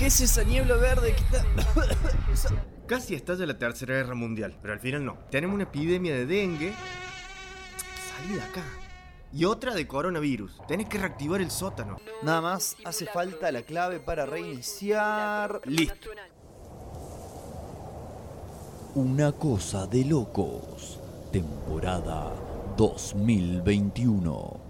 [0.00, 1.44] ¿Qué es esa niebla verde que está.?
[2.86, 5.18] Casi estalla la Tercera Guerra Mundial, pero al final no.
[5.30, 6.72] Tenemos una epidemia de dengue.
[8.08, 8.64] Salí de acá.
[9.30, 10.58] Y otra de coronavirus.
[10.66, 11.98] Tenés que reactivar el sótano.
[12.22, 15.60] Nada más hace falta la clave para reiniciar.
[15.66, 16.08] Listo.
[18.94, 20.98] Una cosa de locos.
[21.30, 22.32] Temporada
[22.78, 24.69] 2021.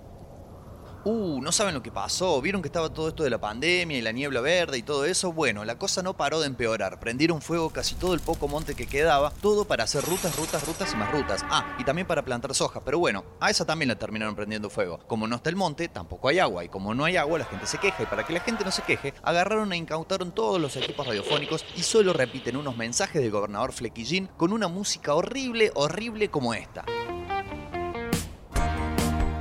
[1.05, 2.43] Uh, no saben lo que pasó.
[2.43, 5.33] ¿Vieron que estaba todo esto de la pandemia y la niebla verde y todo eso?
[5.33, 7.01] Bueno, la cosa no paró de empeorar.
[7.01, 10.93] Prendieron fuego casi todo el poco monte que quedaba, todo para hacer rutas, rutas, rutas
[10.93, 11.43] y más rutas.
[11.49, 12.85] Ah, y también para plantar soja.
[12.85, 14.99] Pero bueno, a esa también la terminaron prendiendo fuego.
[15.07, 16.65] Como no está el monte, tampoco hay agua.
[16.65, 18.03] Y como no hay agua, la gente se queja.
[18.03, 21.65] Y para que la gente no se queje, agarraron e incautaron todos los equipos radiofónicos
[21.77, 26.85] y solo repiten unos mensajes del gobernador Flequillín con una música horrible, horrible como esta.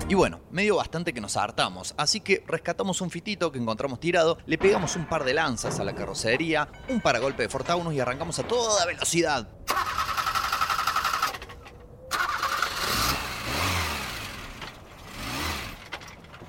[0.10, 4.40] Y bueno, medio bastante que nos hartamos, así que rescatamos un fitito que encontramos tirado,
[4.48, 8.40] le pegamos un par de lanzas a la carrocería, un paragolpe de Fortaunus y arrancamos
[8.40, 9.48] a toda velocidad.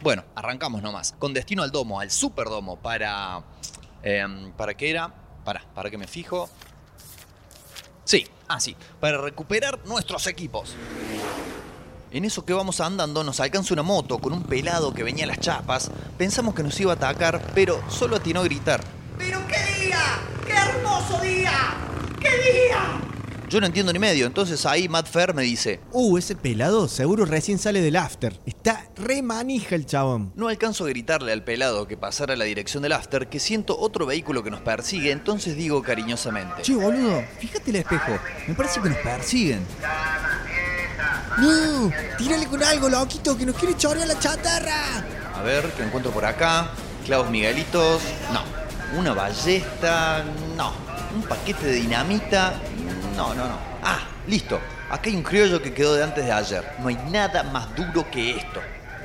[0.00, 3.44] Bueno, arrancamos nomás, con destino al domo, al superdomo, para...
[4.02, 5.12] em, ¿Para qué era?
[5.44, 6.48] Para, para que me fijo.
[8.04, 10.74] Sí, así, para recuperar nuestros equipos.
[12.12, 15.28] En eso que vamos andando nos alcanza una moto con un pelado que venía a
[15.28, 15.90] las chapas.
[16.18, 18.82] Pensamos que nos iba a atacar, pero solo atinó a gritar.
[19.16, 20.00] ¡Pero qué día!
[20.44, 21.52] ¡Qué hermoso día!
[22.18, 23.00] ¡Qué día!
[23.48, 27.24] Yo no entiendo ni medio, entonces ahí Matt Fair me dice, Uh, ese pelado seguro
[27.24, 28.38] recién sale del after.
[28.46, 30.32] Está re manija el chabón.
[30.36, 33.76] no alcanzo a gritarle al pelado que pasara a la dirección del after que siento
[33.78, 36.62] otro vehículo que nos persigue, entonces digo cariñosamente.
[36.62, 38.18] Che, boludo, fíjate el espejo.
[38.48, 39.60] Me parece que nos persiguen.
[41.38, 45.04] No, tírale con algo, loquito, que nos quiere chorear la chatarra.
[45.34, 46.68] A ver, ¿qué encuentro por acá?
[47.06, 48.42] Clavos Miguelitos, no.
[48.98, 50.24] Una ballesta,
[50.56, 50.72] no.
[51.14, 52.54] Un paquete de dinamita,
[53.16, 53.58] no, no, no.
[53.82, 54.60] Ah, listo.
[54.90, 56.72] Acá hay un criollo que quedó de antes de ayer.
[56.80, 58.60] No hay nada más duro que esto.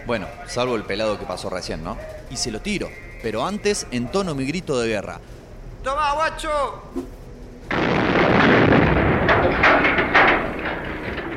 [0.05, 1.97] Bueno, salvo el pelado que pasó recién, ¿no?
[2.29, 2.89] Y se lo tiro.
[3.21, 5.19] Pero antes entono mi grito de guerra.
[5.83, 6.81] ¡Toma, guacho!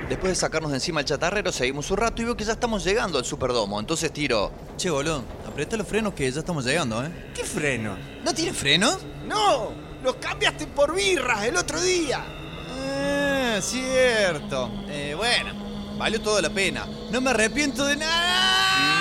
[0.09, 2.83] Después de sacarnos de encima el chatarrero, seguimos un rato y veo que ya estamos
[2.83, 3.79] llegando al Superdomo.
[3.79, 4.51] Entonces tiro.
[4.79, 7.11] Che, boludo, aprieta los frenos que ya estamos llegando, ¿eh?
[7.35, 7.97] ¿Qué freno?
[8.25, 8.99] ¿No tiene frenos?
[9.27, 9.73] ¡No!
[10.03, 12.25] ¡Los cambiaste por birras el otro día!
[12.71, 14.71] Ah, cierto.
[14.89, 15.53] Eh, bueno,
[15.99, 16.87] valió toda la pena.
[17.11, 18.98] No me arrepiento de nada.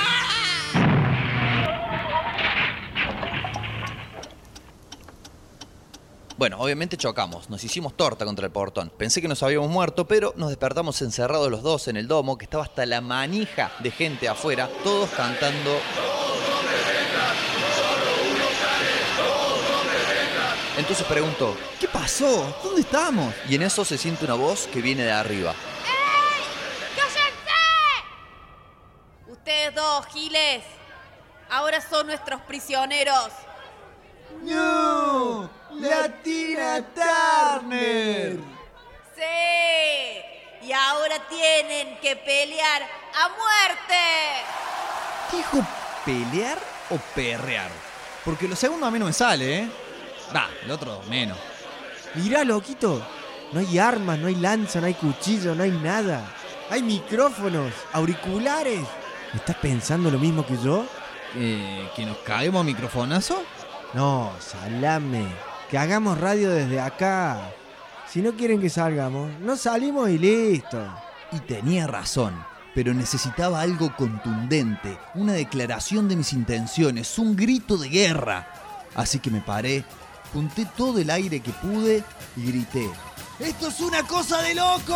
[6.38, 8.92] Bueno, obviamente chocamos, nos hicimos torta contra el portón.
[8.96, 12.46] Pensé que nos habíamos muerto, pero nos despertamos encerrados los dos en el domo, que
[12.46, 15.80] estaba hasta la manija de gente afuera, todos cantando.
[20.78, 22.56] Entonces pregunto, ¿Qué pasó?
[22.64, 23.34] ¿Dónde estamos?
[23.50, 25.56] y en eso se siente una voz que viene de arriba.
[26.96, 27.20] ¡Cállense!
[29.28, 30.64] Ustedes dos, Giles,
[31.50, 33.32] ahora son nuestros prisioneros.
[34.44, 35.50] No,
[35.80, 38.38] la Tina Turner.
[39.16, 43.98] Sí, y ahora tienen que pelear a muerte.
[45.32, 45.66] ¿Dijo
[46.06, 46.58] pelear
[46.90, 47.70] o perrear?
[48.24, 49.70] Porque lo segundo a mí no me sale, ¿eh?
[50.36, 51.38] Va, el otro menos.
[52.16, 53.06] Mirá, loquito.
[53.54, 56.22] No hay armas, no hay lanza, no hay cuchillo, no hay nada.
[56.70, 58.86] Hay micrófonos, auriculares.
[59.34, 60.86] ¿Estás pensando lo mismo que yo?
[61.36, 63.44] Eh, ¿Que nos caemos a microfonazo?
[63.98, 65.26] No, salame.
[65.72, 67.52] Que hagamos radio desde acá.
[68.08, 70.78] Si no quieren que salgamos, no salimos y listo.
[71.32, 72.36] Y tenía razón,
[72.76, 78.48] pero necesitaba algo contundente, una declaración de mis intenciones, un grito de guerra.
[78.94, 79.84] Así que me paré,
[80.32, 82.04] junté todo el aire que pude
[82.36, 82.88] y grité.
[83.40, 84.96] ¡Esto es una cosa de loco!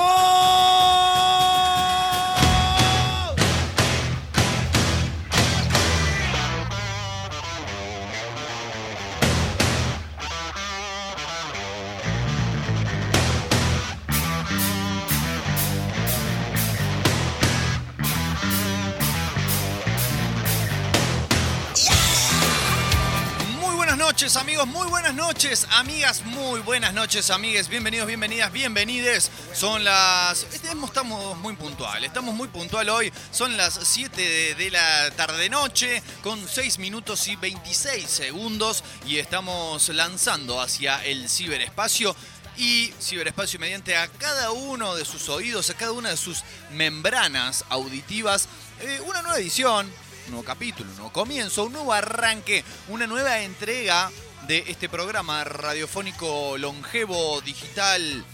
[24.21, 29.31] Noches amigos, muy buenas noches amigas, muy buenas noches amigues, bienvenidos, bienvenidas, bienvenides.
[29.51, 30.43] Son las...
[30.53, 30.91] Estamos
[31.37, 36.77] muy puntual, estamos muy puntual hoy, son las 7 de, de la tarde-noche con 6
[36.77, 42.15] minutos y 26 segundos y estamos lanzando hacia el ciberespacio
[42.57, 47.65] y ciberespacio mediante a cada uno de sus oídos, a cada una de sus membranas
[47.69, 48.47] auditivas,
[48.81, 49.91] eh, una nueva edición
[50.25, 54.11] un nuevo capítulo, un nuevo comienzo, un nuevo arranque, una nueva entrega
[54.47, 58.25] de este programa radiofónico longevo, digital,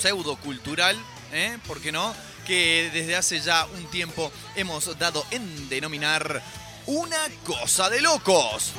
[0.00, 0.96] pseudocultural,
[1.32, 1.58] ¿eh?
[1.66, 2.14] ¿por qué no?
[2.46, 6.42] Que desde hace ya un tiempo hemos dado en denominar
[6.86, 8.72] una cosa de locos.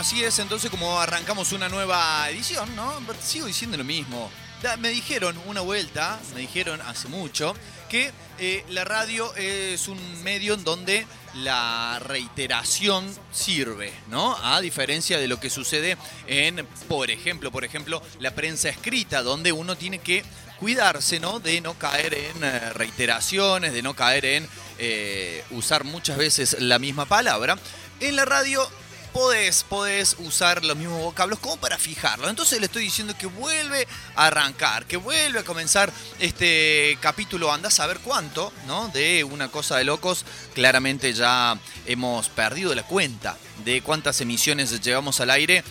[0.00, 2.90] Así es entonces como arrancamos una nueva edición, ¿no?
[3.22, 4.30] Sigo diciendo lo mismo.
[4.78, 7.54] Me dijeron una vuelta, me dijeron hace mucho,
[7.90, 14.38] que eh, la radio es un medio en donde la reiteración sirve, ¿no?
[14.42, 19.52] A diferencia de lo que sucede en, por ejemplo, por ejemplo, la prensa escrita, donde
[19.52, 20.24] uno tiene que
[20.58, 21.40] cuidarse, ¿no?
[21.40, 24.48] De no caer en eh, reiteraciones, de no caer en
[24.78, 27.58] eh, usar muchas veces la misma palabra.
[28.00, 28.66] En la radio
[29.12, 32.28] podés, podés usar los mismos vocablos como para fijarlo.
[32.28, 33.86] Entonces le estoy diciendo que vuelve
[34.16, 38.88] a arrancar, que vuelve a comenzar este capítulo, anda a saber cuánto, ¿no?
[38.88, 40.24] De una cosa de locos.
[40.54, 45.64] Claramente ya hemos perdido la cuenta de cuántas emisiones llevamos al aire.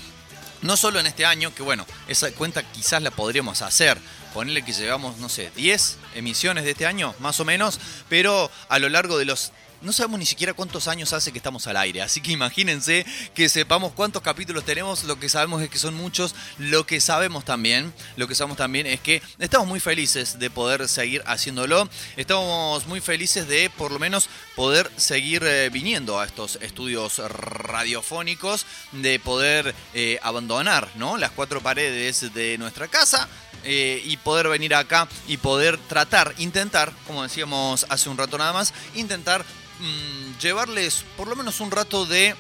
[0.62, 3.98] No solo en este año, que bueno, esa cuenta quizás la podríamos hacer.
[4.34, 8.78] Ponerle que llevamos, no sé, 10 emisiones de este año, más o menos, pero a
[8.78, 9.52] lo largo de los
[9.82, 13.50] no sabemos ni siquiera cuántos años hace que estamos al aire, así que imagínense que
[13.50, 17.94] sepamos cuántos capítulos tenemos, lo que sabemos es que son muchos, lo que sabemos también,
[18.18, 23.02] lo que sabemos también es que estamos muy felices de poder seguir haciéndolo, estamos muy
[23.02, 29.74] felices de por lo menos poder seguir eh, viniendo a estos estudios radiofónicos, de poder
[29.94, 31.18] eh, abandonar ¿no?
[31.18, 33.28] las cuatro paredes de nuestra casa,
[33.66, 38.54] eh, y poder venir acá y poder tratar, intentar, como decíamos hace un rato nada
[38.54, 39.44] más, intentar
[39.80, 42.36] mm, llevarles por lo menos un rato de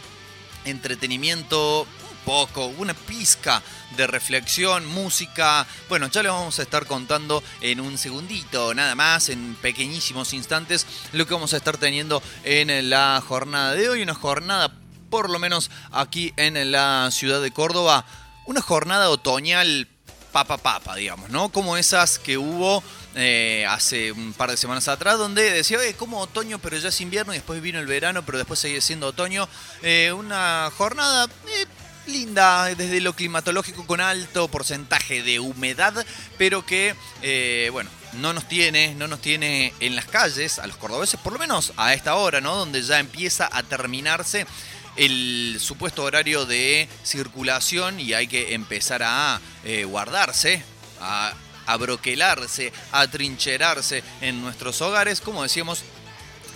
[0.65, 3.61] entretenimiento, un poco, una pizca
[3.95, 5.65] de reflexión, música.
[5.87, 10.85] Bueno, ya les vamos a estar contando en un segundito, nada más, en pequeñísimos instantes,
[11.13, 14.73] lo que vamos a estar teniendo en la jornada de hoy, una jornada
[15.09, 18.05] por lo menos aquí en la ciudad de Córdoba,
[18.45, 19.87] una jornada otoñal
[20.31, 21.49] papa papa, digamos, ¿no?
[21.49, 22.83] Como esas que hubo
[23.15, 27.01] eh, hace un par de semanas atrás, donde decía, oye, como otoño, pero ya es
[27.01, 29.47] invierno, y después vino el verano, pero después sigue siendo otoño.
[29.81, 31.65] Eh, una jornada eh,
[32.07, 36.05] linda desde lo climatológico con alto porcentaje de humedad,
[36.37, 36.95] pero que,
[37.71, 41.39] bueno, no nos tiene, no nos tiene en las calles, a los cordobeses, por lo
[41.39, 42.55] menos a esta hora, ¿no?
[42.55, 44.45] Donde ya empieza a terminarse
[44.99, 50.61] el supuesto horario de circulación y hay que empezar a eh, guardarse,
[50.99, 51.33] a
[51.65, 55.21] abroquelarse, a trincherarse en nuestros hogares.
[55.21, 55.83] Como decíamos,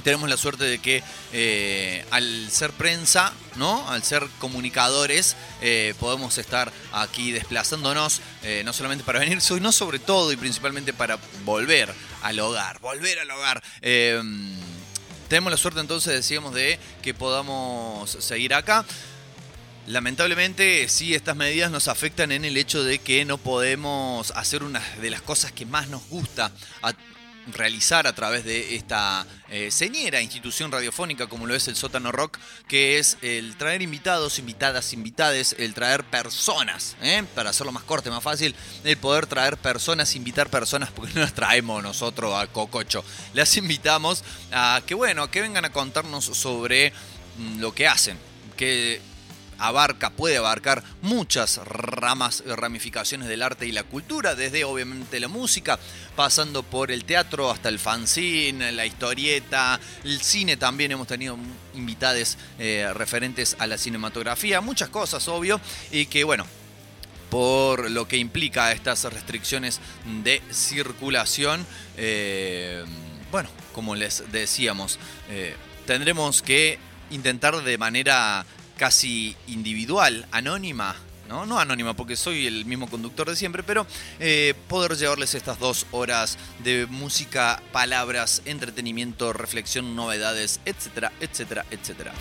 [0.03, 1.01] tenemos la suerte de que
[1.31, 3.87] eh, al ser prensa, ¿no?
[3.87, 8.19] Al ser comunicadores, eh, podemos estar aquí desplazándonos,
[8.65, 11.93] no solamente para venir, sino sobre todo y principalmente para volver
[12.23, 13.63] al hogar, volver al hogar.
[15.33, 18.85] Tenemos la suerte entonces, decíamos, de que podamos seguir acá.
[19.87, 24.79] Lamentablemente, sí, estas medidas nos afectan en el hecho de que no podemos hacer una
[25.01, 26.51] de las cosas que más nos gusta
[27.47, 32.37] realizar a través de esta eh, señera institución radiofónica como lo es el Sótano Rock,
[32.67, 37.23] que es el traer invitados, invitadas, invitades, el traer personas, ¿eh?
[37.35, 41.33] para hacerlo más corto, más fácil, el poder traer personas, invitar personas, porque no las
[41.33, 43.03] traemos nosotros a Cococho,
[43.33, 46.93] las invitamos a que, bueno, que vengan a contarnos sobre
[47.37, 48.17] mm, lo que hacen,
[48.55, 49.01] que
[49.57, 55.79] abarca, puede abarcar muchas ramas, ramificaciones del arte y la cultura, desde obviamente la música,
[56.15, 60.91] pasando por el teatro hasta el fanzine, la historieta, el cine también.
[60.91, 61.37] Hemos tenido
[61.73, 65.59] invitades eh, referentes a la cinematografía, muchas cosas, obvio,
[65.91, 66.45] y que bueno,
[67.29, 69.79] por lo que implica estas restricciones
[70.23, 71.65] de circulación,
[71.97, 72.85] eh,
[73.31, 75.55] bueno, como les decíamos, eh,
[75.87, 76.77] tendremos que
[77.09, 78.45] intentar de manera
[78.83, 80.93] casi individual, anónima,
[81.29, 81.45] ¿no?
[81.45, 83.87] No anónima porque soy el mismo conductor de siempre, pero
[84.19, 92.11] eh, poder llevarles estas dos horas de música, palabras, entretenimiento, reflexión, novedades, etcétera, etcétera, etcétera.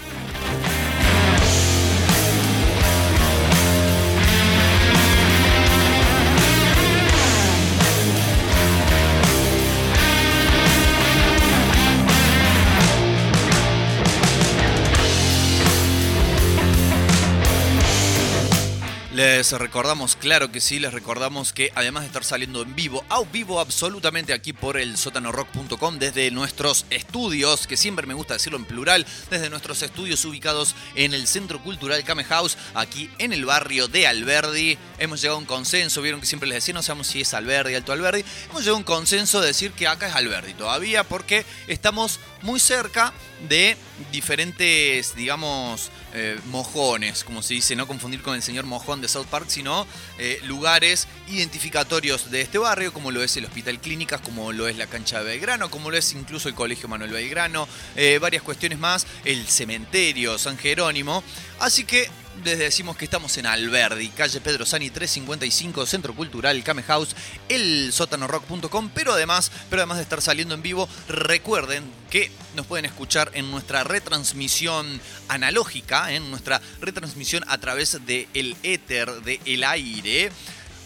[19.14, 23.22] Les recordamos, claro que sí, les recordamos que además de estar saliendo en vivo, a
[23.24, 28.64] vivo absolutamente aquí por el sótanorock.com, desde nuestros estudios, que siempre me gusta decirlo en
[28.64, 33.86] plural, desde nuestros estudios ubicados en el Centro Cultural Came House, aquí en el barrio
[33.86, 34.78] de Alberdi.
[34.98, 37.74] Hemos llegado a un consenso, vieron que siempre les decía, no sabemos si es Alberdi,
[37.74, 38.24] Alto Alberdi.
[38.48, 42.58] Hemos llegado a un consenso de decir que acá es Alberdi todavía, porque estamos muy
[42.58, 43.12] cerca
[43.46, 43.76] de
[44.10, 49.26] diferentes, digamos, eh, mojones, como se dice, no confundir con el señor mojón de South
[49.26, 49.86] Park, sino
[50.18, 54.76] eh, lugares identificatorios de este barrio, como lo es el Hospital Clínicas, como lo es
[54.76, 58.78] la cancha de Belgrano, como lo es incluso el Colegio Manuel Belgrano, eh, varias cuestiones
[58.78, 61.22] más, el cementerio San Jerónimo.
[61.60, 62.08] Así que
[62.44, 67.14] les decimos que estamos en Alberdi, calle Pedro Sani 355, Centro Cultural Came House,
[67.48, 72.84] el sótanorock.com, pero además, pero además de estar saliendo en vivo, recuerden que nos pueden
[72.84, 79.64] escuchar en nuestra retransmisión analógica, en nuestra retransmisión a través del el éter, del el
[79.64, 80.30] aire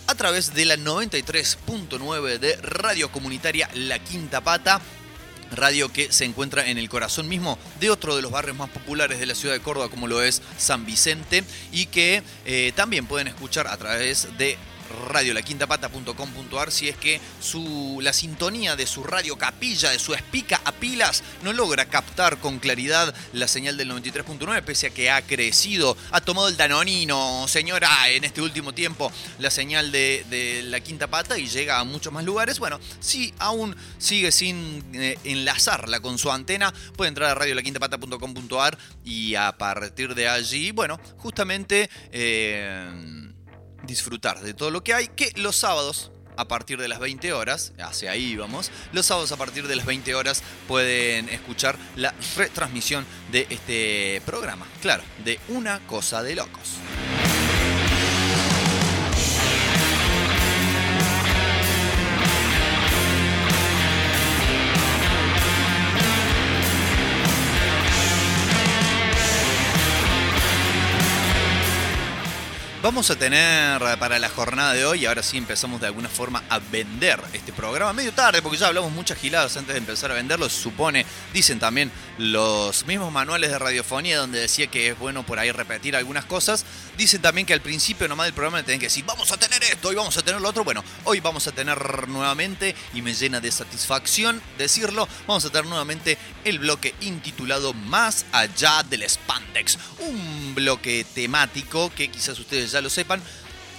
[0.09, 4.81] a través de la 93.9 de Radio Comunitaria La Quinta Pata
[5.50, 9.19] radio que se encuentra en el corazón mismo de otro de los barrios más populares
[9.19, 13.29] de la ciudad de Córdoba, como lo es San Vicente, y que eh, también pueden
[13.29, 14.59] escuchar a través de
[15.09, 20.73] radiolaquintapata.com.ar si es que su, la sintonía de su radio capilla, de su espica a
[20.73, 25.97] pilas, no logra captar con claridad la señal del 93.9, pese a que ha crecido,
[26.11, 31.38] ha tomado el danonino, señora, en este último tiempo, la señal de, la quinta pata
[31.38, 32.59] y llega a muchos más lugares.
[32.59, 39.35] Bueno, si aún sigue sin eh, enlazarla con su antena, puede entrar a radiolaquintapata.com.ar y
[39.35, 41.90] a partir de allí, bueno, justamente...
[42.12, 43.33] Eh,
[43.87, 47.73] disfrutar de todo lo que hay, que los sábados a partir de las 20 horas,
[47.78, 53.07] hacia ahí vamos, los sábados a partir de las 20 horas pueden escuchar la retransmisión
[53.33, 56.78] de este programa, claro, de Una Cosa de Locos.
[72.87, 76.61] Vamos a tener para la jornada de hoy, ahora sí empezamos de alguna forma a
[76.61, 80.49] vender este programa, medio tarde, porque ya hablamos muchas giladas antes de empezar a venderlo,
[80.49, 85.50] supone, dicen también los mismos manuales de radiofonía donde decía que es bueno por ahí
[85.50, 86.64] repetir algunas cosas,
[86.97, 89.64] dicen también que al principio nomás del programa le tienen que decir, vamos a tener
[89.64, 93.14] esto y vamos a tener lo otro, bueno, hoy vamos a tener nuevamente, y me
[93.14, 99.76] llena de satisfacción decirlo, vamos a tener nuevamente el bloque intitulado Más allá del spandex,
[99.99, 103.23] un bloque temático que quizás ustedes ya lo sepan,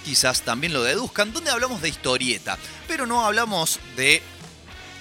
[0.04, 4.22] quizás también lo deduzcan, donde hablamos de historieta, pero no hablamos de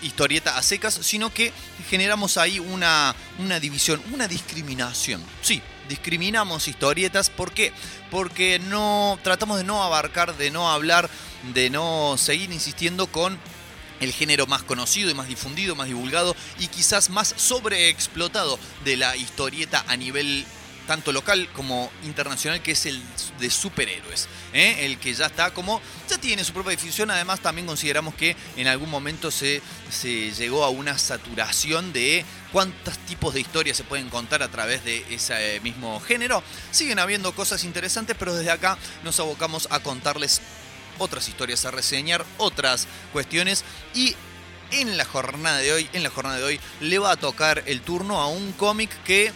[0.02, 1.52] historieta a secas, sino que
[1.90, 5.24] generamos ahí una, una división, una discriminación.
[5.42, 7.74] Sí, discriminamos historietas, ¿por qué?
[8.12, 11.10] Porque no tratamos de no abarcar, de no hablar,
[11.54, 13.38] de no seguir insistiendo con
[14.00, 19.16] el género más conocido y más difundido, más divulgado y quizás más sobreexplotado de la
[19.16, 20.46] historieta a nivel
[20.88, 23.02] tanto local como internacional, que es el
[23.40, 24.28] de superhéroes.
[24.54, 24.86] ¿eh?
[24.86, 28.68] El que ya está como, ya tiene su propia difusión, además también consideramos que en
[28.68, 34.10] algún momento se, se llegó a una saturación de cuántos tipos de historias se pueden
[34.10, 36.42] contar a través de ese mismo género.
[36.72, 40.42] Siguen habiendo cosas interesantes, pero desde acá nos abocamos a contarles
[40.98, 43.64] otras historias, a reseñar otras cuestiones
[43.94, 44.16] y
[44.72, 47.82] en la jornada de hoy, en la jornada de hoy le va a tocar el
[47.82, 49.32] turno a un cómic que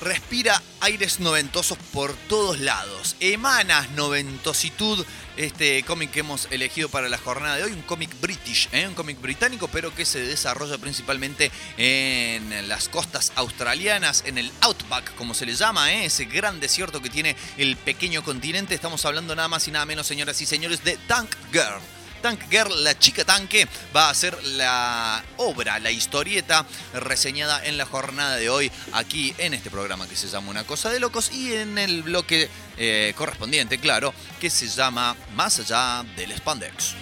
[0.00, 3.16] respira aires noventosos por todos lados.
[3.20, 5.04] Emana noventositud
[5.36, 8.86] este cómic que hemos elegido para la jornada de hoy, un cómic british, ¿eh?
[8.88, 15.14] un cómic británico, pero que se desarrolla principalmente en las costas australianas, en el Outback,
[15.14, 16.06] como se le llama, ¿eh?
[16.06, 18.74] ese gran desierto que tiene el pequeño continente.
[18.74, 21.95] Estamos hablando nada más y nada menos, señoras y señores, de Tank Girl.
[22.26, 27.86] Tank Girl, la chica tanque, va a ser la obra, la historieta reseñada en la
[27.86, 31.52] jornada de hoy aquí en este programa que se llama Una Cosa de Locos y
[31.52, 36.96] en el bloque eh, correspondiente, claro, que se llama Más allá del Spandex.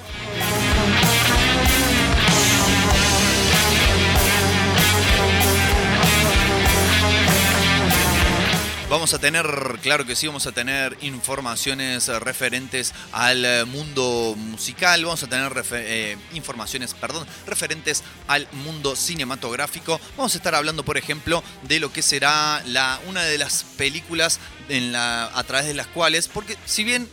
[8.90, 9.46] Vamos a tener,
[9.82, 16.16] claro que sí, vamos a tener informaciones referentes al mundo musical, vamos a tener eh,
[16.34, 19.98] informaciones, perdón, referentes al mundo cinematográfico.
[20.16, 24.38] Vamos a estar hablando, por ejemplo, de lo que será la, una de las películas
[24.68, 27.08] en la, a través de las cuales, porque si bien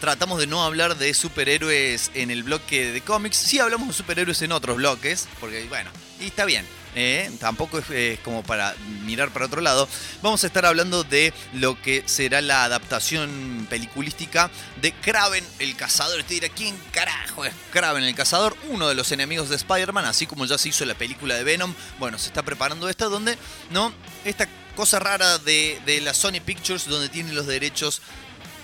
[0.00, 3.36] tratamos de no hablar de superhéroes en el bloque de cómics.
[3.36, 5.90] Sí hablamos de superhéroes en otros bloques, porque bueno,
[6.20, 6.66] y está bien.
[6.96, 7.30] ¿Eh?
[7.38, 8.74] tampoco es, como para
[9.04, 9.88] mirar para otro lado.
[10.22, 14.50] Vamos a estar hablando de lo que será la adaptación peliculística
[14.80, 16.18] de Kraven el Cazador.
[16.18, 18.56] Usted dirá, ¿quién carajo es Kraven el Cazador?
[18.70, 21.74] Uno de los enemigos de Spider-Man, así como ya se hizo la película de Venom.
[21.98, 23.38] Bueno, se está preparando esta donde,
[23.70, 23.92] ¿no?
[24.24, 28.02] Esta cosa rara de, de la Sony Pictures donde tiene los derechos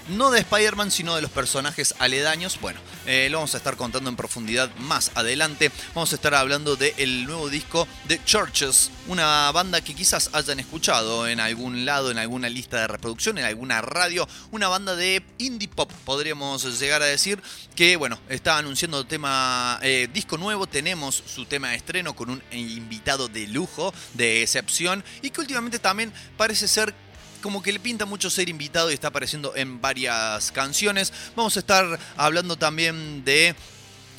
[0.08, 2.58] no de Spider-Man, sino de los personajes aledaños.
[2.60, 5.70] Bueno, eh, lo vamos a estar contando en profundidad más adelante.
[5.94, 11.26] Vamos a estar hablando del nuevo disco de Churches, una banda que quizás hayan escuchado
[11.26, 14.28] en algún lado, en alguna lista de reproducción, en alguna radio.
[14.50, 17.42] Una banda de indie pop, podríamos llegar a decir,
[17.74, 20.66] que bueno, está anunciando tema eh, disco nuevo.
[20.66, 25.78] Tenemos su tema de estreno con un invitado de lujo, de excepción, y que últimamente
[25.78, 26.94] también parece ser
[27.42, 31.12] como que le pinta mucho ser invitado y está apareciendo en varias canciones.
[31.36, 33.54] Vamos a estar hablando también de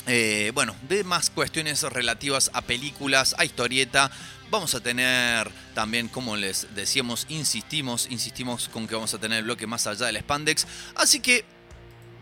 [0.06, 4.12] eh, bueno, de más cuestiones relativas a películas, a historieta.
[4.52, 9.46] Vamos a tener también, como les decíamos, insistimos, insistimos con que vamos a tener el
[9.46, 10.68] bloque más allá del Spandex.
[10.96, 11.46] Así que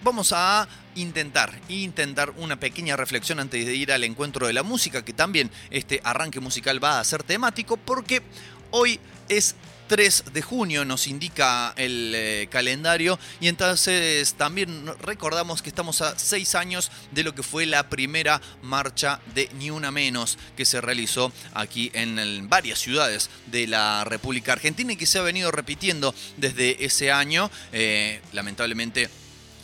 [0.03, 5.03] vamos a intentar, intentar una pequeña reflexión antes de ir al encuentro de la música,
[5.03, 8.21] que también este arranque musical va a ser temático, porque
[8.69, 9.55] hoy es
[9.91, 16.17] 3 de junio nos indica el eh, calendario y entonces también recordamos que estamos a
[16.17, 20.79] 6 años de lo que fue la primera marcha de Ni Una Menos que se
[20.79, 26.15] realizó aquí en, varias ciudades de la República Argentina y que se ha venido repitiendo
[26.37, 27.51] desde ese año.
[27.73, 29.09] Eh, lamentablemente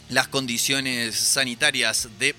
[0.10, 2.36] las condiciones sanitarias de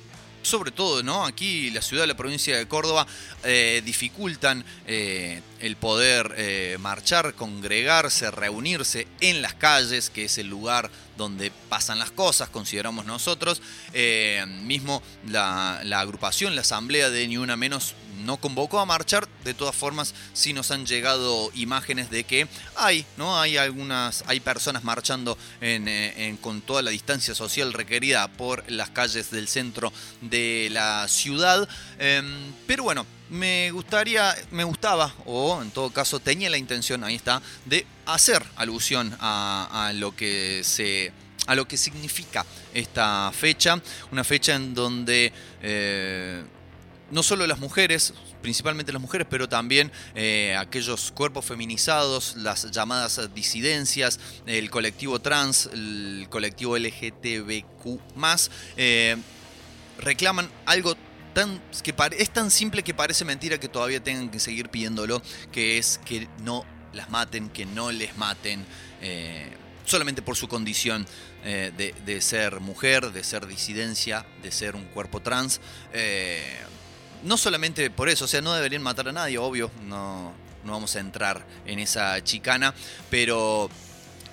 [0.49, 1.25] sobre todo, ¿no?
[1.25, 3.07] Aquí la ciudad, la provincia de Córdoba
[3.45, 10.49] eh, dificultan eh, el poder eh, marchar, congregarse, reunirse en las calles, que es el
[10.49, 13.61] lugar donde pasan las cosas, consideramos nosotros.
[14.62, 19.55] Mismo la, la agrupación, la asamblea de Ni Una Menos no convocó a marchar, de
[19.55, 23.41] todas formas sí nos han llegado imágenes de que hay, ¿no?
[23.41, 29.31] Hay algunas, hay personas marchando eh, con toda la distancia social requerida por las calles
[29.31, 31.69] del centro de la ciudad.
[31.99, 37.15] Em, pero bueno, me gustaría, me gustaba, o en todo caso tenía la intención, ahí
[37.15, 41.13] está, de hacer alusión a, a lo que se
[41.49, 42.45] a lo que significa
[42.75, 43.81] esta fecha,
[44.13, 45.33] una fecha en donde
[45.63, 46.45] eh,
[47.11, 53.21] no solo las mujeres, principalmente las mujeres, pero también eh, aquellos cuerpos feminizados, las llamadas
[53.35, 58.01] disidencias, el colectivo trans, el colectivo LGTBQ,
[58.77, 59.16] eh,
[60.01, 60.97] reclaman algo
[61.35, 65.79] tan, que es tan simple que parece mentira que todavía tengan que seguir pidiéndolo, que
[65.79, 68.64] es que no las maten, que no les maten.
[69.01, 69.51] eh,
[69.85, 71.07] solamente por su condición
[71.42, 75.62] de, ser mujer, de ser disidencia, de ser un cuerpo trans.
[77.22, 80.33] No solamente por eso, o sea, no deberían matar a nadie, obvio, no,
[80.64, 82.74] no vamos a entrar en esa chicana,
[83.11, 83.70] pero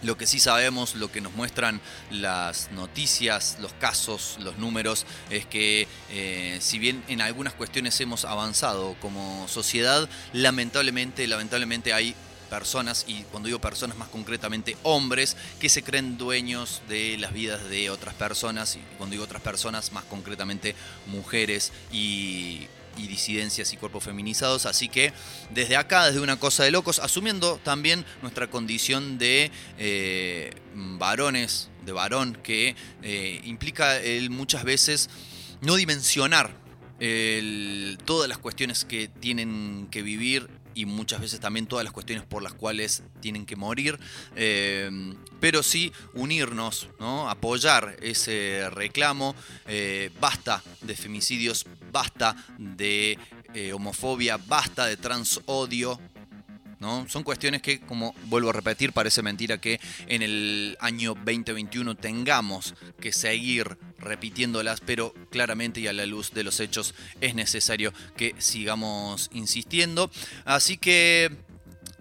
[0.03, 5.45] lo que sí sabemos, lo que nos muestran las noticias, los casos, los números, es
[5.45, 12.15] que eh, si bien en algunas cuestiones hemos avanzado como sociedad, lamentablemente, lamentablemente hay
[12.49, 17.67] personas, y cuando digo personas más concretamente hombres, que se creen dueños de las vidas
[17.69, 20.75] de otras personas, y cuando digo otras personas, más concretamente
[21.07, 22.67] mujeres y,
[22.97, 24.65] y disidencias y cuerpos feminizados.
[24.65, 25.13] Así que
[25.51, 31.91] desde acá, desde una cosa de locos, asumiendo también nuestra condición de eh, varones, de
[31.91, 35.09] varón, que eh, implica el muchas veces
[35.61, 36.63] no dimensionar
[38.05, 42.43] todas las cuestiones que tienen que vivir y muchas veces también todas las cuestiones por
[42.43, 43.97] las cuales tienen que morir,
[44.35, 47.29] eh, pero sí unirnos, ¿no?
[47.29, 49.35] apoyar ese reclamo,
[49.67, 53.17] eh, basta de femicidios, basta de
[53.53, 55.99] eh, homofobia, basta de transodio,
[56.85, 57.09] ¿no?
[57.09, 62.75] Son cuestiones que, como vuelvo a repetir, parece mentira que en el año 2021 tengamos
[62.99, 68.35] que seguir repitiéndolas, pero claramente y a la luz de los hechos es necesario que
[68.37, 70.11] sigamos insistiendo.
[70.45, 71.31] Así que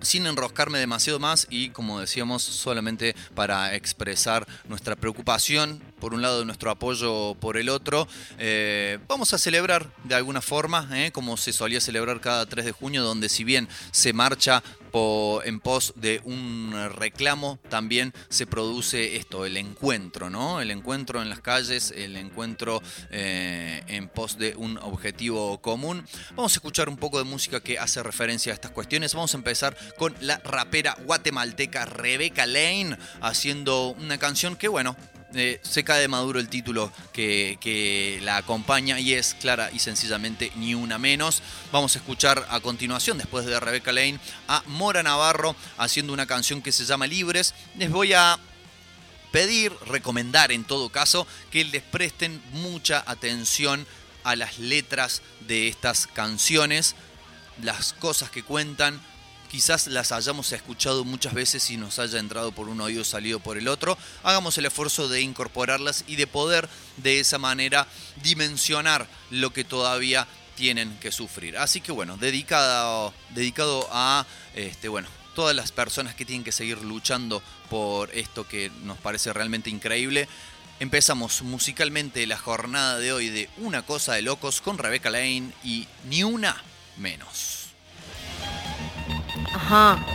[0.03, 6.45] sin enroscarme demasiado más y como decíamos solamente para expresar nuestra preocupación por un lado
[6.45, 8.07] nuestro apoyo por el otro.
[8.39, 12.73] Eh, vamos a celebrar de alguna forma eh, como se solía celebrar cada 3 de
[12.73, 14.63] junio donde si bien se marcha
[15.45, 21.29] en pos de un reclamo también se produce esto el encuentro no el encuentro en
[21.29, 26.07] las calles el encuentro eh, en pos de un objetivo común.
[26.37, 29.15] Vamos a escuchar un poco de música que hace referencia a estas cuestiones.
[29.15, 34.97] Vamos a empezar con la rapera guatemalteca Rebecca Lane haciendo una canción que, bueno,
[35.35, 39.79] eh, se cae de maduro el título que, que la acompaña y es clara y
[39.79, 41.43] sencillamente ni una menos.
[41.73, 44.19] Vamos a escuchar a continuación, después de Rebecca Lane,
[44.49, 47.55] a Mora Navarro haciendo una canción que se llama Libres.
[47.77, 48.39] Les voy a
[49.33, 53.85] pedir, recomendar en todo caso, que les presten mucha atención
[54.23, 56.95] a las letras de estas canciones,
[57.61, 59.01] las cosas que cuentan.
[59.55, 63.57] Quizás las hayamos escuchado muchas veces y nos haya entrado por un oído salido por
[63.57, 63.97] el otro.
[64.25, 67.87] Hagamos el esfuerzo de incorporarlas y de poder de esa manera
[68.21, 71.57] dimensionar lo que todavía tienen que sufrir.
[71.57, 76.79] Así que bueno, dedicado, dedicado a este, bueno, todas las personas que tienen que seguir
[76.79, 77.41] luchando
[77.71, 80.27] por esto que nos parece realmente increíble.
[80.81, 85.87] Empezamos musicalmente la jornada de hoy de Una cosa de locos con Rebecca Lane y
[86.09, 86.61] ni una
[86.97, 87.54] menos.
[89.59, 90.15] हाँ।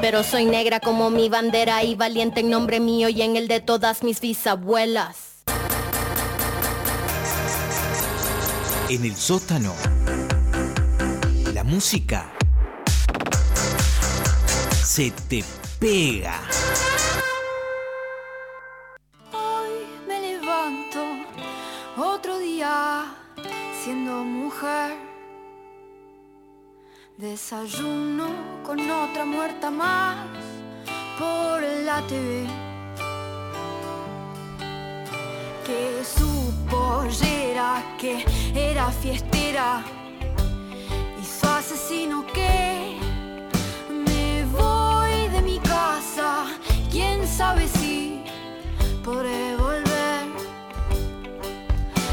[0.00, 3.60] pero soy negra como mi bandera y valiente en nombre mío y en el de
[3.60, 5.44] todas mis bisabuelas.
[8.88, 9.74] En el sótano,
[11.54, 12.30] la música
[14.84, 15.44] se te
[15.78, 16.40] pega.
[19.32, 19.70] Hoy
[20.06, 21.00] me levanto
[21.96, 23.06] otro día
[23.82, 25.11] siendo mujer.
[27.22, 28.30] Desayuno
[28.66, 30.16] con otra muerta más
[31.16, 32.48] por la TV.
[35.64, 38.24] Que su pollera, que
[38.56, 39.84] era fiestera,
[41.20, 42.98] y su asesino que
[43.88, 46.46] me voy de mi casa.
[46.90, 48.24] Quién sabe si
[49.04, 50.24] podré volver.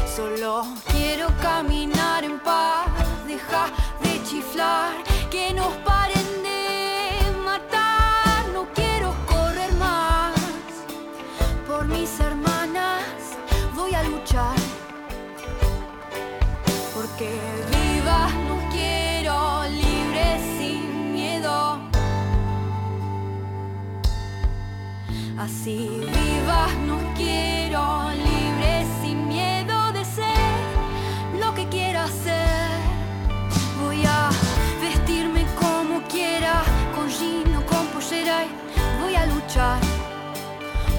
[0.06, 2.86] Solo quiero caminar en paz,
[3.26, 3.79] deja
[5.30, 8.46] que nos paren de matar.
[8.52, 10.34] No quiero correr más
[11.66, 13.02] por mis hermanas,
[13.74, 14.56] voy a luchar.
[16.94, 17.30] Porque
[17.70, 21.80] vivas no quiero, libres sin miedo.
[25.38, 26.02] Así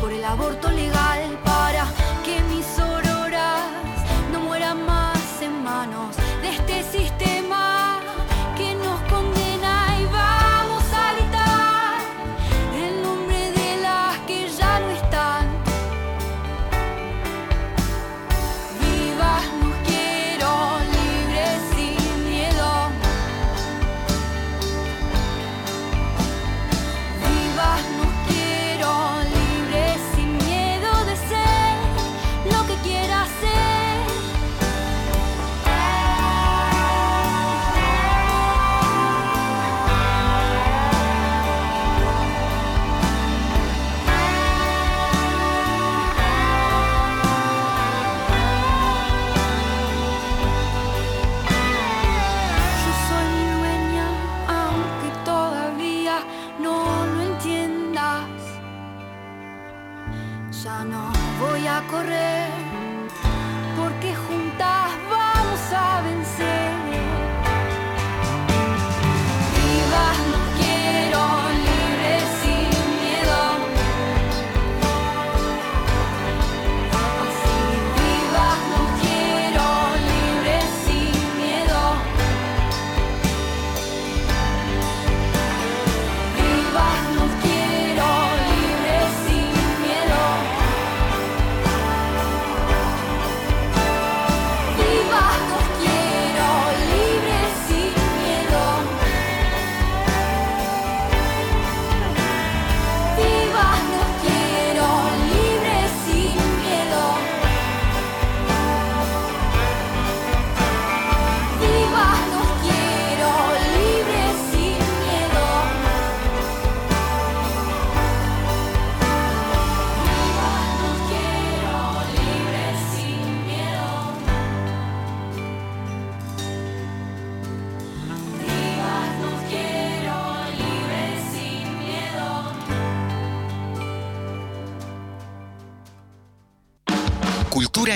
[0.01, 1.85] por el aborto legal para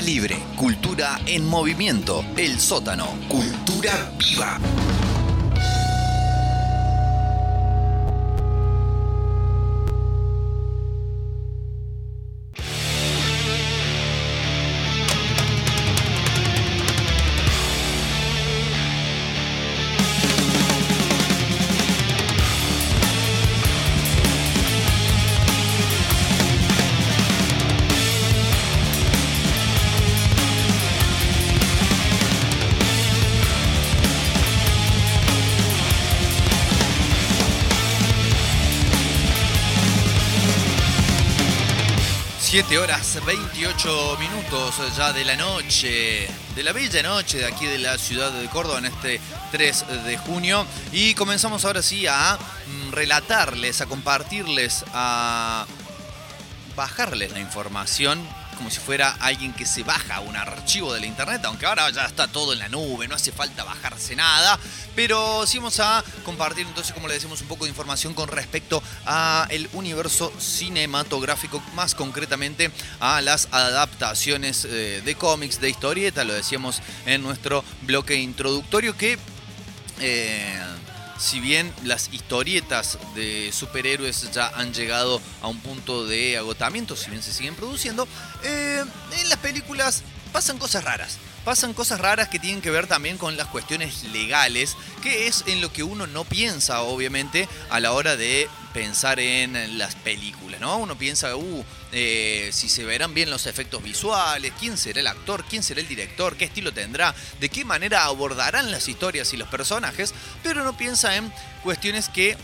[0.01, 4.59] Libre, cultura en movimiento, el sótano, cultura viva.
[42.55, 47.79] Siete horas 28 minutos ya de la noche, de la bella noche de aquí de
[47.79, 49.19] la ciudad de Córdoba en este
[49.51, 50.65] 3 de junio.
[50.93, 55.65] Y comenzamos ahora sí a mm, relatarles, a compartirles, a
[56.77, 61.41] bajarles la información como si fuera alguien que se baja un archivo de la internet,
[61.45, 64.59] aunque ahora ya está todo en la nube, no hace falta bajarse nada,
[64.95, 68.81] pero sí vamos a compartir entonces, como le decimos, un poco de información con respecto
[69.05, 76.33] a el universo cinematográfico, más concretamente a las adaptaciones eh, de cómics, de historieta, lo
[76.33, 79.17] decíamos en nuestro bloque introductorio que...
[79.99, 80.59] eh,
[81.17, 87.09] si bien las historietas de superhéroes ya han llegado a un punto de agotamiento, si
[87.09, 88.07] bien se siguen produciendo,
[88.43, 88.83] eh,
[89.19, 91.17] en las películas pasan cosas raras.
[91.45, 95.61] Pasan cosas raras que tienen que ver también con las cuestiones legales, que es en
[95.61, 100.75] lo que uno no piensa, obviamente, a la hora de pensar en las películas, ¿no?
[100.77, 105.45] Uno piensa, uh, eh, si se verán bien los efectos visuales, quién será el actor,
[105.47, 109.47] quién será el director, qué estilo tendrá, de qué manera abordarán las historias y los
[109.47, 111.31] personajes, pero no piensa en
[111.63, 112.35] cuestiones que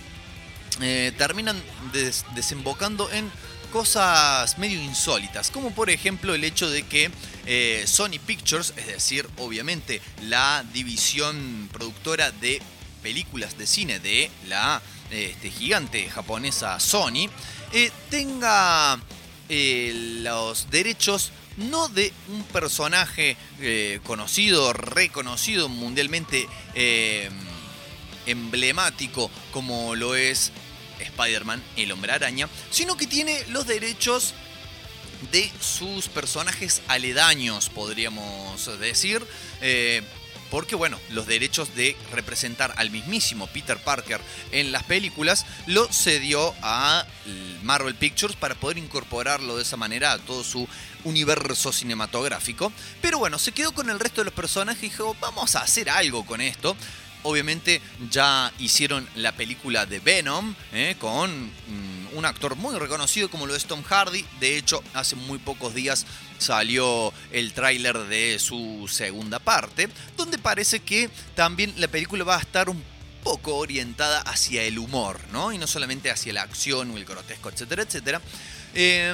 [0.79, 1.61] eh, terminan
[1.91, 3.29] des- desembocando en
[3.71, 7.10] cosas medio insólitas, como por ejemplo el hecho de que
[7.47, 12.62] eh, Sony Pictures, es decir, obviamente la división productora de
[13.01, 17.29] películas de cine de la este, gigante japonesa Sony,
[17.73, 18.99] eh, tenga
[19.49, 23.36] eh, los derechos no de un personaje
[24.03, 26.47] conocido, reconocido mundialmente,
[28.25, 30.53] emblemático como lo es
[31.03, 34.33] Spider-Man, el hombre araña, sino que tiene los derechos
[35.31, 39.25] de sus personajes aledaños, podríamos decir.
[39.61, 40.01] eh,
[40.51, 44.19] porque bueno, los derechos de representar al mismísimo Peter Parker
[44.51, 47.05] en las películas lo cedió a
[47.63, 50.67] Marvel Pictures para poder incorporarlo de esa manera a todo su
[51.05, 52.73] universo cinematográfico.
[53.01, 55.89] Pero bueno, se quedó con el resto de los personajes y dijo, vamos a hacer
[55.89, 56.75] algo con esto.
[57.23, 63.45] Obviamente ya hicieron la película de Venom eh, con mm, un actor muy reconocido como
[63.45, 64.25] lo es Tom Hardy.
[64.39, 66.05] De hecho, hace muy pocos días
[66.38, 72.41] salió el tráiler de su segunda parte, donde parece que también la película va a
[72.41, 72.84] estar un
[73.23, 75.53] poco orientada hacia el humor, ¿no?
[75.53, 78.21] Y no solamente hacia la acción o el grotesco, etcétera, etcétera.
[78.73, 79.13] Eh,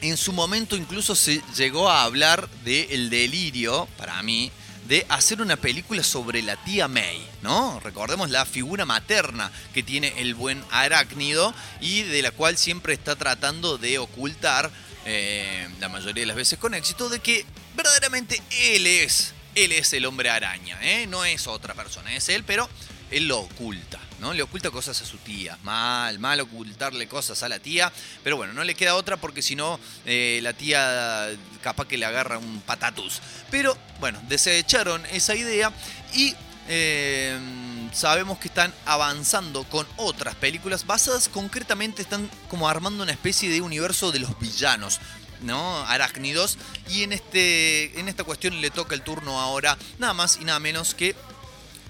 [0.00, 4.52] en su momento incluso se llegó a hablar del delirio, para mí,
[4.88, 7.80] de hacer una película sobre la tía May, ¿no?
[7.80, 13.16] Recordemos la figura materna que tiene el buen arácnido y de la cual siempre está
[13.16, 14.70] tratando de ocultar,
[15.04, 17.44] eh, la mayoría de las veces con éxito, de que
[17.74, 21.06] verdaderamente él es, él es el hombre araña, ¿eh?
[21.06, 22.68] No es otra persona, es él, pero
[23.10, 24.00] él lo oculta.
[24.20, 24.32] ¿No?
[24.32, 25.58] Le oculta cosas a su tía.
[25.62, 27.92] Mal, mal ocultarle cosas a la tía.
[28.24, 31.28] Pero bueno, no le queda otra porque si no, eh, la tía
[31.62, 33.20] capaz que le agarra un patatus.
[33.50, 35.72] Pero bueno, desecharon esa idea
[36.14, 36.34] y
[36.68, 37.38] eh,
[37.92, 43.60] sabemos que están avanzando con otras películas basadas concretamente, están como armando una especie de
[43.60, 45.00] universo de los villanos.
[45.42, 45.80] ¿no?
[45.86, 46.56] Arácnidos.
[46.88, 50.58] Y en, este, en esta cuestión le toca el turno ahora nada más y nada
[50.60, 51.14] menos que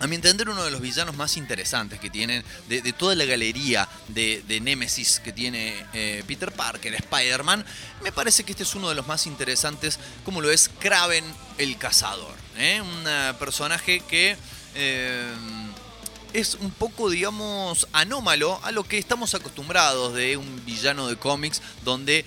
[0.06, 3.88] a mi entender, uno de los villanos más interesantes que tienen, de, toda la galería
[4.06, 7.64] de, de Némesis que tiene eh, Peter Parker, Spider-Man,
[8.04, 11.24] me parece que este es uno de los más interesantes, como lo es Kraven
[11.58, 12.36] el Cazador.
[12.56, 12.80] ¿eh?
[12.80, 14.36] Un eh, personaje que
[16.32, 21.60] es un poco, digamos, anómalo a lo que estamos acostumbrados de un villano de cómics
[21.84, 22.24] donde...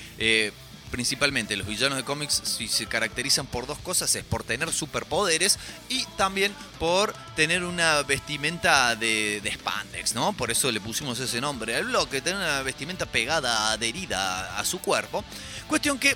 [0.91, 5.59] principalmente los villanos de cómics si se caracterizan por dos cosas es por tener superpoderes
[5.87, 10.33] y también por tener una vestimenta de, de spandex, ¿no?
[10.33, 14.79] Por eso le pusimos ese nombre al bloque, tener una vestimenta pegada, adherida a su
[14.79, 15.23] cuerpo.
[15.67, 16.15] Cuestión que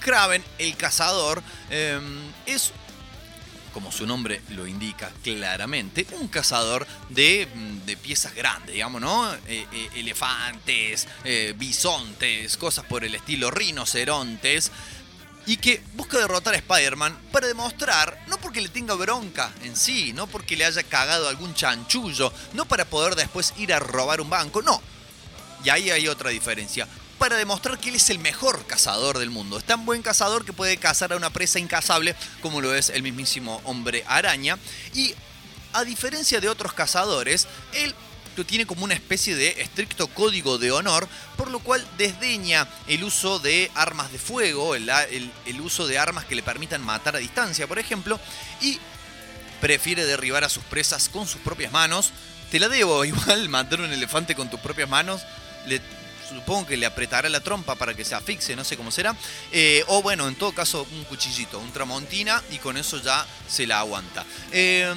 [0.00, 2.00] Kraven, el cazador, eh,
[2.46, 2.72] es
[3.72, 9.32] como su nombre lo indica claramente, un cazador de, mm, de piezas grandes, digamos, ¿no?
[9.34, 14.70] Eh, eh, elefantes, eh, bisontes, cosas por el estilo, rinocerontes.
[15.46, 20.12] Y que busca derrotar a Spider-Man para demostrar, no porque le tenga bronca en sí,
[20.12, 24.28] no porque le haya cagado algún chanchullo, no para poder después ir a robar un
[24.28, 24.82] banco, no.
[25.64, 26.86] Y ahí hay otra diferencia
[27.18, 29.58] para demostrar que él es el mejor cazador del mundo.
[29.58, 33.02] Es tan buen cazador que puede cazar a una presa incazable como lo es el
[33.02, 34.58] mismísimo hombre araña.
[34.94, 35.14] Y
[35.72, 37.94] a diferencia de otros cazadores, él
[38.44, 43.38] tiene como una especie de estricto código de honor, por lo cual desdeña el uso
[43.38, 44.90] de armas de fuego, el,
[45.60, 48.18] uso de armas que le permitan matar a distancia, por ejemplo,
[48.60, 48.78] y
[49.60, 52.12] prefiere derribar a sus presas con sus propias manos.
[52.50, 55.22] Te la debo, igual matar un elefante con tus propias manos,
[56.28, 59.16] supongo que le apretará la trompa para que se asfixie, no sé cómo será.
[59.52, 63.66] Eh, o bueno, en todo caso, un cuchillito, un tramontina y con eso ya se
[63.66, 64.24] la aguanta.
[64.52, 64.94] Eh,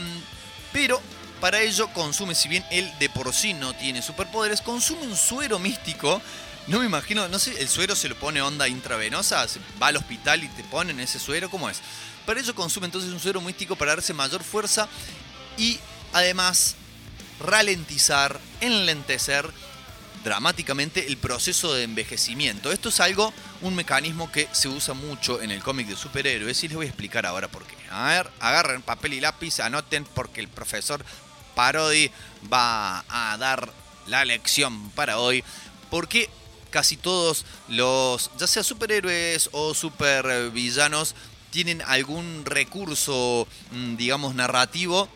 [0.73, 1.01] pero
[1.39, 5.59] para ello consume, si bien él de por sí no tiene superpoderes, consume un suero
[5.59, 6.21] místico.
[6.67, 9.47] No me imagino, no sé, el suero se lo pone onda intravenosa,
[9.81, 11.81] va al hospital y te ponen ese suero, ¿cómo es?
[12.25, 14.87] Para ello consume entonces un suero místico para darse mayor fuerza
[15.57, 15.79] y
[16.13, 16.75] además
[17.39, 19.49] ralentizar, enlentecer
[20.23, 22.71] dramáticamente el proceso de envejecimiento.
[22.71, 26.67] Esto es algo, un mecanismo que se usa mucho en el cómic de superhéroes y
[26.67, 27.75] les voy a explicar ahora por qué.
[27.89, 31.03] A ver, agarren papel y lápiz, anoten porque el profesor
[31.55, 32.11] Parodi
[32.51, 33.71] va a dar
[34.07, 35.43] la lección para hoy.
[35.89, 36.29] Porque
[36.69, 41.15] casi todos los, ya sea superhéroes o supervillanos,
[41.49, 45.09] tienen algún recurso, mm, digamos, narrativo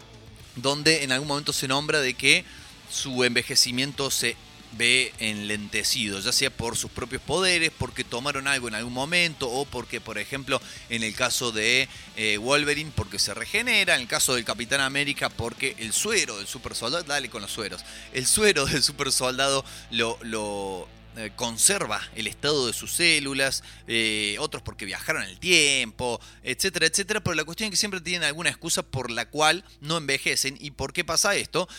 [0.56, 2.46] donde en algún momento se nombra de que
[2.90, 4.36] su envejecimiento se
[4.78, 9.66] ve enlentecido, ya sea por sus propios poderes, porque tomaron algo en algún momento, o
[9.66, 14.36] porque, por ejemplo, en el caso de eh, Wolverine, porque se regenera, en el caso
[14.36, 17.84] del Capitán América, porque el suero del super soldado, dale con los sueros,
[18.14, 24.62] el suero del super soldado lo, eh, conserva el estado de sus células, eh, otros
[24.62, 28.84] porque viajaron el tiempo, etcétera, etcétera, pero la cuestión es que siempre tienen alguna excusa
[28.84, 30.58] por la cual no envejecen.
[30.60, 31.70] ¿Y por qué pasa esto?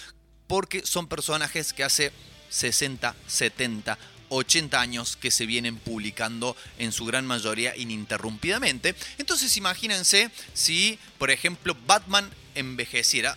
[0.46, 2.12] Porque son personajes que hace
[2.48, 8.94] 60, 70, 80 años que se vienen publicando en su gran mayoría ininterrumpidamente.
[9.18, 13.36] Entonces imagínense si, por ejemplo, Batman envejeciera.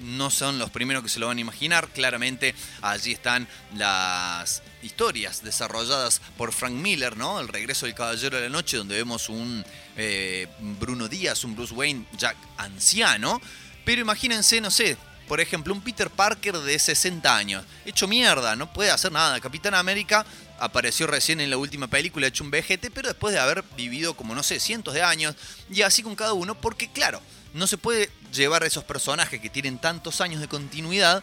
[0.00, 1.88] No son los primeros que se lo van a imaginar.
[1.90, 7.38] Claramente allí están las historias desarrolladas por Frank Miller, ¿no?
[7.38, 9.64] El regreso del Caballero de la Noche, donde vemos un
[9.96, 13.40] eh, Bruno Díaz, un Bruce Wayne ya anciano.
[13.84, 14.96] Pero imagínense, no sé,
[15.28, 19.40] por ejemplo, un Peter Parker de 60 años, hecho mierda, no puede hacer nada.
[19.40, 20.26] Capitán América
[20.58, 24.34] apareció recién en la última película, hecho un vejete, pero después de haber vivido como,
[24.34, 25.34] no sé, cientos de años,
[25.70, 27.20] y así con cada uno, porque claro,
[27.54, 31.22] no se puede llevar a esos personajes que tienen tantos años de continuidad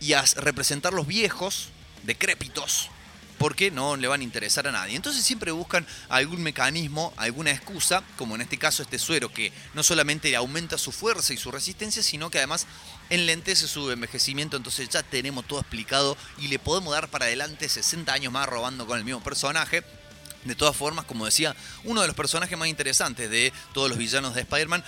[0.00, 1.68] y a representarlos viejos,
[2.04, 2.88] decrépitos,
[3.40, 4.94] porque no le van a interesar a nadie.
[4.94, 9.82] Entonces siempre buscan algún mecanismo, alguna excusa, como en este caso este suero que no
[9.82, 12.66] solamente aumenta su fuerza y su resistencia, sino que además
[13.08, 18.12] enlentece su envejecimiento, entonces ya tenemos todo explicado y le podemos dar para adelante 60
[18.12, 19.84] años más robando con el mismo personaje.
[20.44, 24.34] De todas formas, como decía, uno de los personajes más interesantes de todos los villanos
[24.34, 24.84] de Spider-Man,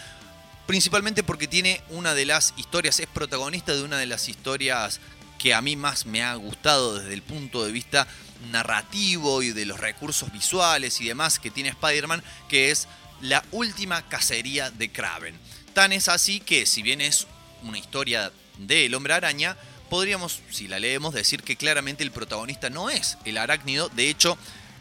[0.66, 5.00] principalmente porque tiene una de las historias, es protagonista de una de las historias
[5.38, 8.06] que a mí más me ha gustado desde el punto de vista
[8.50, 12.88] narrativo y de los recursos visuales y demás que tiene Spider-Man, que es
[13.20, 15.38] la última cacería de Kraven.
[15.74, 17.26] Tan es así que, si bien es
[17.62, 19.56] una historia del hombre araña,
[19.88, 23.88] podríamos, si la leemos, decir que claramente el protagonista no es el arácnido.
[23.90, 24.36] De hecho,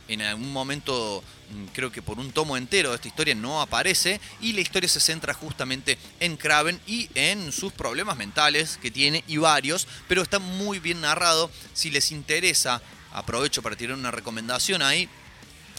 [0.07, 4.19] en algún momento, mm, creo que por un tomo entero de esta historia no aparece
[4.41, 9.23] y la historia se centra justamente en Kraven y en sus problemas mentales que tiene
[9.27, 11.49] y varios, pero está muy bien narrado.
[11.73, 12.81] Si les interesa,
[13.13, 15.09] aprovecho para tirar una recomendación ahí,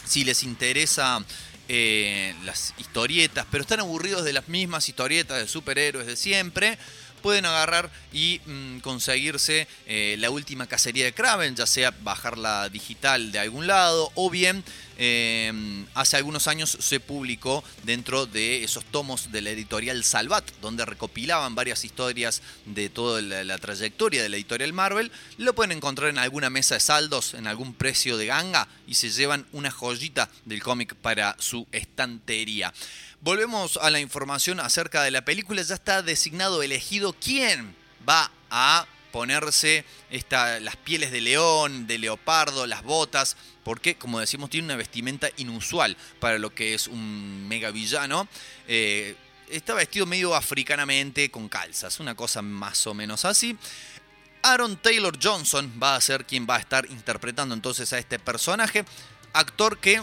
[0.05, 1.23] si les interesa
[1.69, 6.77] eh, las historietas, pero están aburridos de las mismas historietas de superhéroes de siempre,
[7.21, 13.31] pueden agarrar y mm, conseguirse eh, la última cacería de Kraven, ya sea bajarla digital
[13.31, 14.63] de algún lado o bien
[14.97, 20.85] eh, hace algunos años se publicó dentro de esos tomos de la editorial Salvat, donde
[20.85, 25.11] recopilaban varias historias de toda la, la trayectoria de la editorial Marvel.
[25.37, 29.09] Lo pueden encontrar en alguna mesa de saldos, en algún precio de ganga y se
[29.09, 32.73] llevan una joyita del cómic para su estantería.
[33.21, 35.61] Volvemos a la información acerca de la película.
[35.61, 37.73] Ya está designado, elegido quién
[38.07, 44.49] va a ponerse esta, las pieles de león, de leopardo, las botas, porque, como decimos,
[44.49, 48.27] tiene una vestimenta inusual para lo que es un mega villano.
[48.67, 49.15] Eh,
[49.49, 53.55] está vestido medio africanamente con calzas, una cosa más o menos así.
[54.41, 58.83] Aaron Taylor Johnson va a ser quien va a estar interpretando entonces a este personaje,
[59.31, 60.01] actor que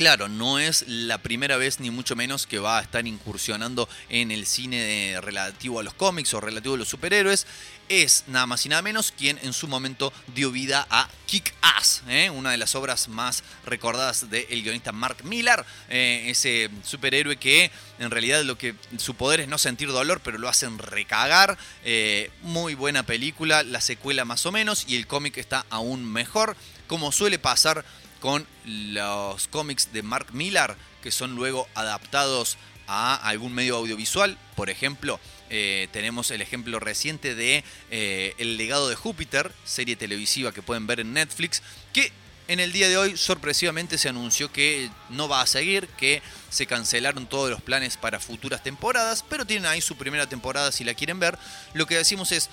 [0.00, 4.30] Claro, no es la primera vez ni mucho menos que va a estar incursionando en
[4.30, 7.46] el cine relativo a los cómics o relativo a los superhéroes.
[7.90, 12.02] Es nada más y nada menos quien en su momento dio vida a Kick Ass,
[12.08, 12.30] ¿eh?
[12.30, 18.10] una de las obras más recordadas del guionista Mark Millar, eh, ese superhéroe que en
[18.10, 21.58] realidad lo que su poder es no sentir dolor, pero lo hacen recagar.
[21.84, 26.56] Eh, muy buena película, la secuela más o menos, y el cómic está aún mejor,
[26.86, 27.84] como suele pasar
[28.20, 34.36] con los cómics de Mark Millar, que son luego adaptados a algún medio audiovisual.
[34.56, 35.18] Por ejemplo,
[35.48, 40.86] eh, tenemos el ejemplo reciente de eh, El legado de Júpiter, serie televisiva que pueden
[40.86, 41.62] ver en Netflix,
[41.92, 42.12] que
[42.48, 46.66] en el día de hoy sorpresivamente se anunció que no va a seguir, que se
[46.66, 50.94] cancelaron todos los planes para futuras temporadas, pero tienen ahí su primera temporada si la
[50.94, 51.38] quieren ver.
[51.74, 52.50] Lo que decimos es,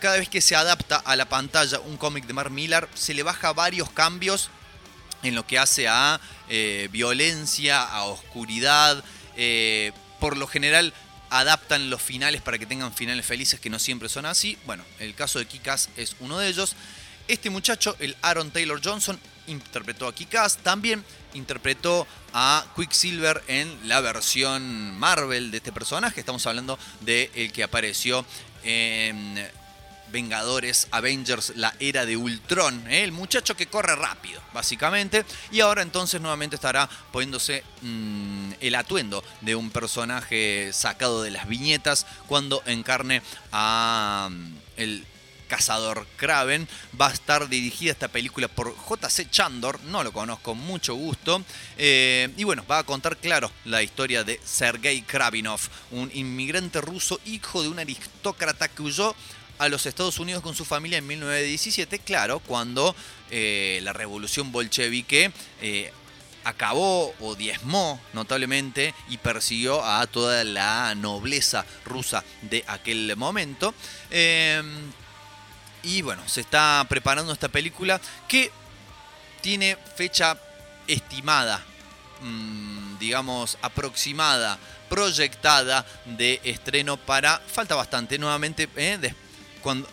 [0.00, 3.22] cada vez que se adapta a la pantalla un cómic de Mark Millar, se le
[3.22, 4.50] baja varios cambios
[5.22, 9.02] en lo que hace a eh, violencia, a oscuridad.
[9.36, 10.92] Eh, por lo general
[11.30, 14.58] adaptan los finales para que tengan finales felices que no siempre son así.
[14.66, 16.74] Bueno, el caso de Kikas es uno de ellos.
[17.28, 21.04] Este muchacho, el Aaron Taylor Johnson, interpretó a Kikas, también
[21.34, 26.20] interpretó a Quicksilver en la versión Marvel de este personaje.
[26.20, 28.24] Estamos hablando de el que apareció
[28.64, 29.46] en
[30.10, 33.04] Vengadores, Avengers, la era de Ultron, ¿eh?
[33.04, 39.22] el muchacho que corre rápido, básicamente, y ahora entonces nuevamente estará poniéndose mm, el atuendo
[39.40, 45.06] de un personaje sacado de las viñetas cuando encarne a mm, el
[45.48, 46.68] cazador Kraven.
[47.00, 49.28] Va a estar dirigida esta película por J.C.
[49.30, 51.42] Chandor, no lo conozco, mucho gusto.
[51.76, 57.18] Eh, y bueno, va a contar, claro, la historia de Sergei Kravinov, un inmigrante ruso,
[57.24, 59.16] hijo de un aristócrata que huyó
[59.58, 62.94] a los Estados Unidos con su familia en 1917, claro, cuando
[63.30, 65.92] eh, la revolución bolchevique eh,
[66.44, 73.74] acabó o diezmó notablemente y persiguió a toda la nobleza rusa de aquel momento.
[74.10, 74.90] Em,
[75.82, 78.50] y bueno, se está preparando esta película que
[79.40, 80.38] tiene fecha
[80.86, 81.64] estimada,
[82.22, 89.27] mm, digamos aproximada, proyectada de estreno para, falta bastante nuevamente, eh, después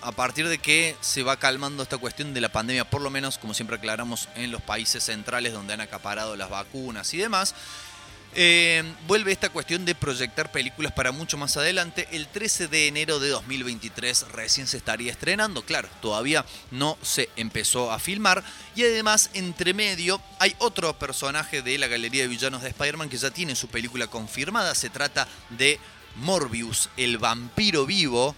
[0.02, 3.38] a partir de que se va calmando esta cuestión de la pandemia, por lo menos
[3.38, 7.56] como siempre aclaramos en los países centrales donde han acaparado las vacunas y demás,
[8.38, 12.06] eh, vuelve esta cuestión de proyectar películas para mucho más adelante.
[12.12, 15.62] El 13 de enero de 2023 recién se estaría estrenando.
[15.62, 18.44] Claro, todavía no se empezó a filmar.
[18.76, 23.18] Y además, entre medio, hay otro personaje de la galería de villanos de Spider-Man que
[23.18, 24.76] ya tiene su película confirmada.
[24.76, 25.80] Se trata de
[26.18, 28.36] Morbius, el vampiro vivo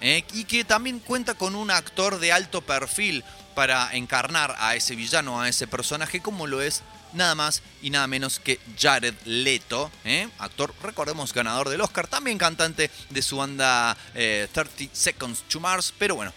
[0.00, 0.24] ¿eh?
[0.32, 3.24] y que también cuenta con un actor de alto perfil
[3.54, 6.82] para encarnar a ese villano, a ese personaje, como lo es
[7.12, 10.28] nada más y nada menos que Jared Leto, ¿eh?
[10.38, 15.92] actor, recordemos, ganador del Oscar, también cantante de su banda 30 eh, Seconds to Mars,
[15.98, 16.32] pero bueno,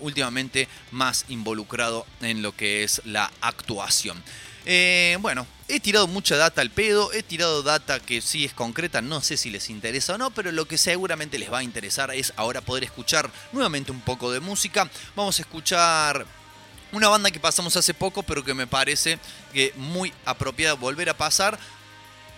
[0.00, 4.22] últimamente más involucrado en lo que es la actuación.
[5.20, 9.20] Bueno, he tirado mucha data al pedo, he tirado data que sí es concreta, no
[9.20, 12.32] sé si les interesa o no, pero lo que seguramente les va a interesar es
[12.36, 14.88] ahora poder escuchar nuevamente un poco de música.
[15.14, 16.26] Vamos a escuchar
[16.92, 19.18] una banda que pasamos hace poco, pero que me parece
[19.52, 21.58] que muy apropiada volver a pasar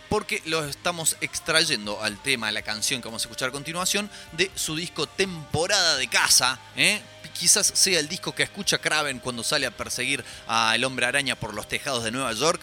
[0.09, 4.11] porque lo estamos extrayendo al tema, a la canción que vamos a escuchar a continuación,
[4.33, 7.03] de su disco Temporada de Casa, ¿eh?
[7.39, 11.55] quizás sea el disco que escucha Kraven cuando sale a perseguir al hombre araña por
[11.55, 12.61] los tejados de Nueva York.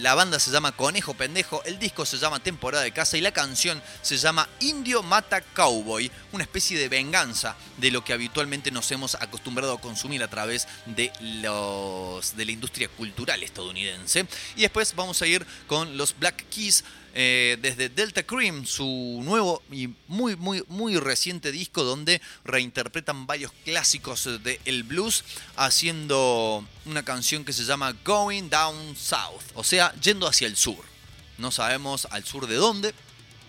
[0.00, 3.32] La banda se llama Conejo Pendejo, el disco se llama Temporada de Casa y la
[3.32, 8.90] canción se llama Indio Mata Cowboy, una especie de venganza de lo que habitualmente nos
[8.92, 11.12] hemos acostumbrado a consumir a través de,
[11.42, 14.26] los, de la industria cultural estadounidense.
[14.56, 16.84] Y después vamos a ir con los Black Keys
[17.18, 23.52] eh, desde Delta Cream, su nuevo y muy, muy, muy reciente disco donde reinterpretan varios
[23.64, 25.24] clásicos del blues
[25.56, 30.84] haciendo una canción que se llama Going Down South, o sea, yendo hacia el sur.
[31.38, 32.92] No sabemos al sur de dónde,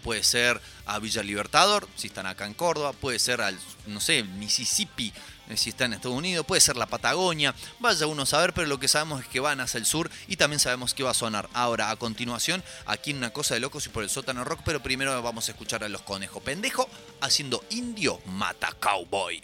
[0.02, 4.24] puede ser a Villa Libertador, si están acá en Córdoba, puede ser al, no sé,
[4.24, 5.12] Mississippi,
[5.56, 8.80] si está en Estados Unidos, puede ser la Patagonia, vaya uno a saber, pero lo
[8.80, 11.50] que sabemos es que van hacia el sur y también sabemos que va a sonar
[11.54, 14.82] ahora a continuación aquí en Una Cosa de Locos y por el sótano rock, pero
[14.82, 16.90] primero vamos a escuchar a los conejos pendejo
[17.22, 19.44] haciendo indio mata cowboy.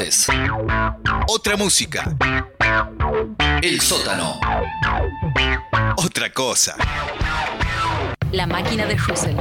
[0.00, 0.26] Voces.
[1.28, 2.16] Otra música.
[3.62, 4.40] El sótano.
[5.96, 6.76] Otra cosa.
[8.32, 9.36] La máquina de Russell.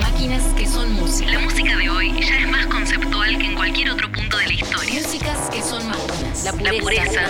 [0.00, 1.30] Máquinas que son música.
[1.32, 4.52] La música de hoy ya es más conceptual que en cualquier otro punto de la
[4.52, 5.00] historia.
[5.00, 6.44] Músicas que son máquinas.
[6.44, 7.22] La La pureza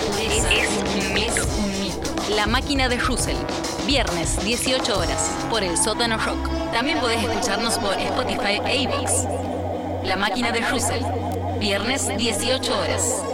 [0.51, 1.35] es un mito.
[1.35, 2.35] es un mito.
[2.35, 3.37] La máquina de Russell.
[3.85, 6.49] Viernes, 18 horas, por el sótano rock.
[6.73, 8.89] También podés escucharnos por Spotify e.
[10.03, 11.03] La máquina de Russell.
[11.59, 13.24] Viernes, 18 horas.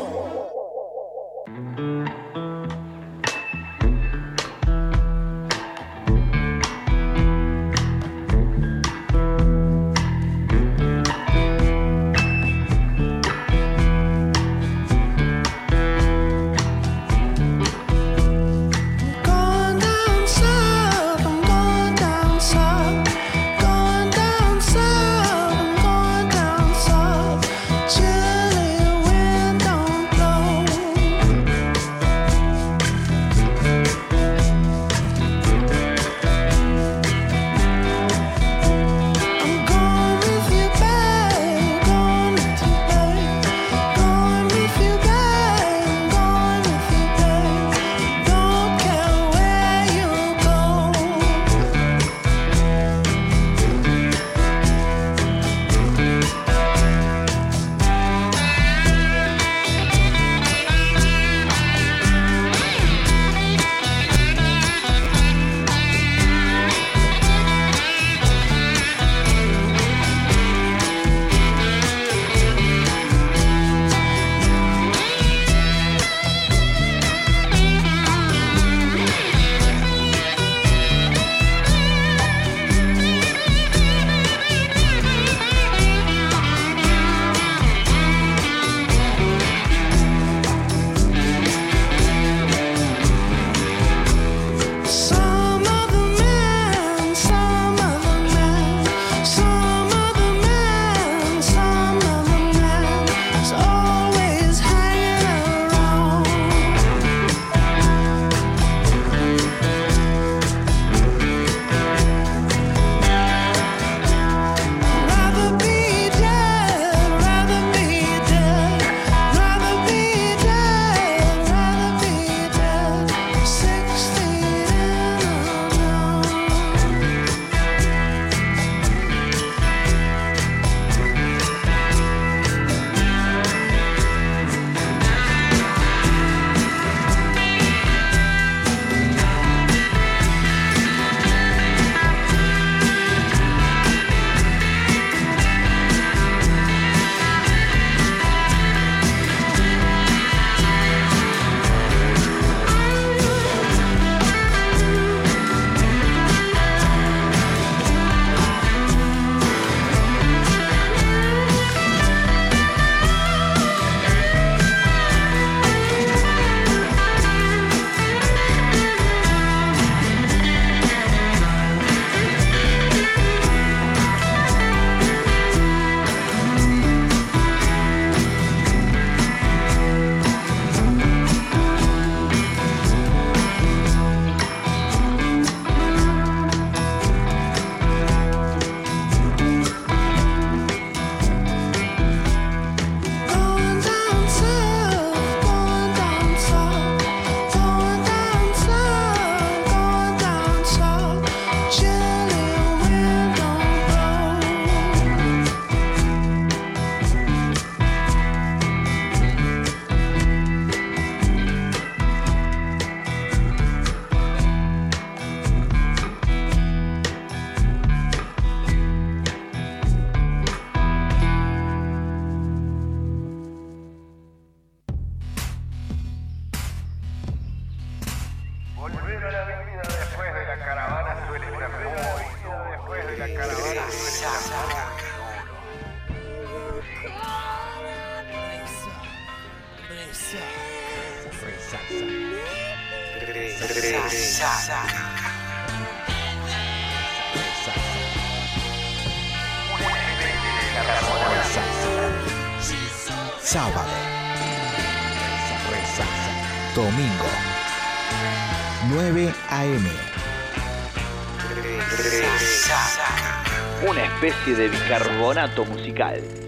[264.56, 266.41] De bicarbonato musical.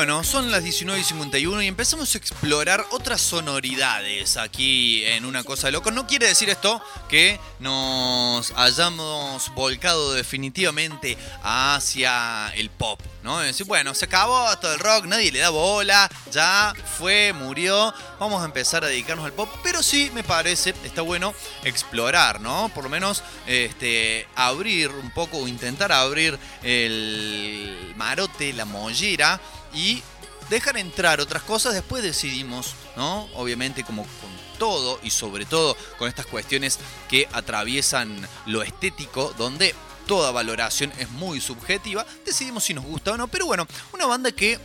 [0.00, 5.72] Bueno, son las 19.51 y empezamos a explorar otras sonoridades aquí en Una Cosa de
[5.72, 5.90] Loco.
[5.90, 13.42] No quiere decir esto que nos hayamos volcado definitivamente hacia el pop, ¿no?
[13.42, 17.92] Es decir, bueno, se acabó todo el rock, nadie le da bola, ya fue, murió,
[18.18, 22.70] vamos a empezar a dedicarnos al pop, pero sí me parece, está bueno explorar, ¿no?
[22.74, 29.38] Por lo menos este, abrir un poco intentar abrir el marote, la mollera
[29.72, 30.02] y
[30.50, 33.28] dejar entrar otras cosas, después decidimos, ¿no?
[33.34, 39.74] Obviamente como con todo y sobre todo con estas cuestiones que atraviesan lo estético, donde
[40.06, 44.32] toda valoración es muy subjetiva, decidimos si nos gusta o no, pero bueno, una banda
[44.32, 44.58] que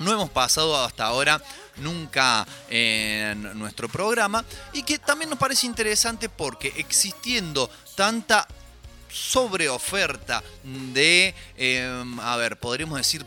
[0.00, 1.40] no hemos pasado hasta ahora
[1.76, 8.46] nunca en nuestro programa y que también nos parece interesante porque existiendo tanta
[9.08, 13.24] sobreoferta de, eh, a ver, podríamos decir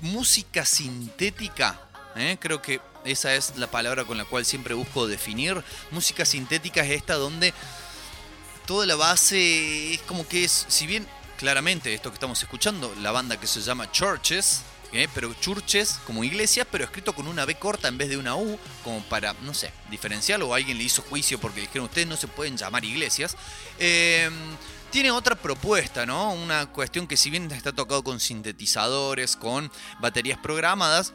[0.00, 1.80] música sintética,
[2.16, 2.36] ¿eh?
[2.40, 5.62] creo que esa es la palabra con la cual siempre busco definir.
[5.90, 7.54] Música sintética es esta donde
[8.66, 11.06] toda la base es como que es, si bien
[11.38, 15.08] claramente esto que estamos escuchando, la banda que se llama Churches, ¿eh?
[15.14, 18.58] pero Churches como iglesia, pero escrito con una B corta en vez de una U,
[18.84, 22.28] como para, no sé, diferenciarlo o alguien le hizo juicio porque dijeron ustedes no se
[22.28, 23.36] pueden llamar iglesias.
[23.78, 24.28] Eh,
[24.90, 26.32] tiene otra propuesta, ¿no?
[26.32, 29.70] Una cuestión que si bien está tocado con sintetizadores, con
[30.00, 31.12] baterías programadas,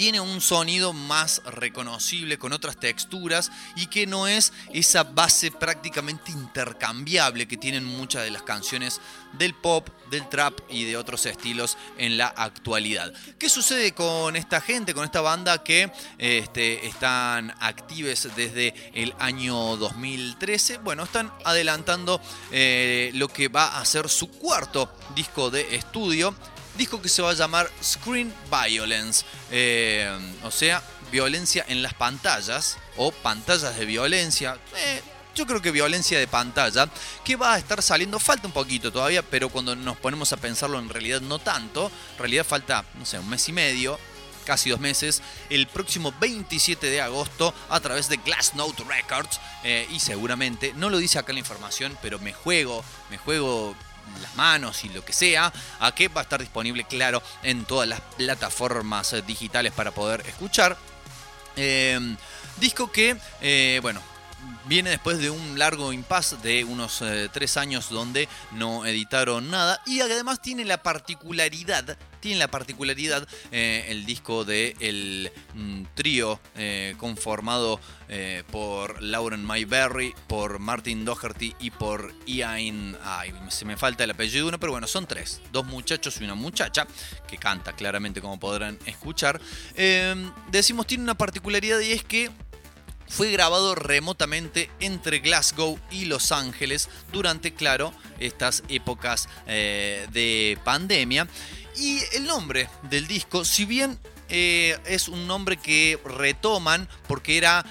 [0.00, 6.32] tiene un sonido más reconocible con otras texturas y que no es esa base prácticamente
[6.32, 8.98] intercambiable que tienen muchas de las canciones
[9.34, 13.12] del pop, del trap y de otros estilos en la actualidad.
[13.38, 19.76] ¿Qué sucede con esta gente, con esta banda que este, están actives desde el año
[19.76, 20.78] 2013?
[20.78, 22.22] Bueno, están adelantando
[22.52, 26.34] eh, lo que va a ser su cuarto disco de estudio
[26.80, 30.10] disco que se va a llamar Screen Violence, eh,
[30.42, 34.58] o sea, violencia en las pantallas o pantallas de violencia.
[34.74, 35.02] Eh,
[35.34, 36.88] yo creo que violencia de pantalla,
[37.22, 40.78] que va a estar saliendo, falta un poquito todavía, pero cuando nos ponemos a pensarlo
[40.78, 43.98] en realidad no tanto, en realidad falta, no sé, un mes y medio,
[44.46, 45.20] casi dos meses,
[45.50, 50.88] el próximo 27 de agosto a través de Glass Note Records eh, y seguramente, no
[50.88, 53.76] lo dice acá la información, pero me juego, me juego
[54.20, 57.88] las manos y lo que sea, a que va a estar disponible, claro, en todas
[57.88, 60.76] las plataformas eh, digitales para poder escuchar.
[61.56, 62.16] Eh,
[62.58, 64.00] disco que, eh, bueno,
[64.64, 67.02] viene después de un largo impasse de unos
[67.32, 73.86] tres años donde no editaron nada y además tiene la particularidad tiene la particularidad eh,
[73.88, 81.54] el disco de el mm, trío eh, conformado eh, por Lauren Mayberry, por Martin Doherty
[81.58, 82.96] y por Ian.
[83.02, 86.24] Ay, se me falta el apellido de uno, pero bueno, son tres: dos muchachos y
[86.24, 86.86] una muchacha
[87.26, 89.40] que canta claramente, como podrán escuchar.
[90.50, 92.30] decimos, tiene una particularidad y es que
[93.08, 101.26] fue grabado remotamente entre Glasgow y Los Ángeles durante, claro, estas épocas de pandemia.
[101.80, 107.64] Y el nombre del disco, si bien eh, es un nombre que retoman porque era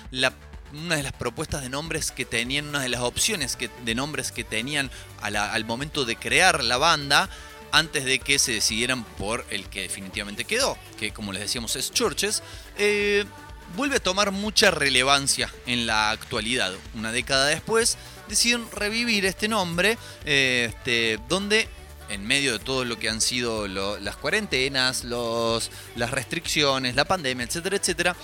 [0.74, 3.56] una de las propuestas de nombres que tenían, una de las opciones
[3.86, 4.90] de nombres que tenían
[5.22, 7.30] al momento de crear la banda,
[7.72, 11.92] antes de que se decidieran por el que definitivamente quedó, que como les decíamos es
[11.92, 12.42] Churches,
[12.80, 13.26] eh,
[13.76, 16.74] vuelve a tomar mucha relevancia en la actualidad.
[16.96, 21.70] Una década después deciden revivir este nombre, eh, este, donde
[22.10, 27.46] en medio de todo lo que han sido las cuarentenas, los, las restricciones, la pandemia,
[27.46, 28.16] etcétera, etcétera,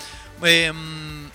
[0.43, 1.29] em,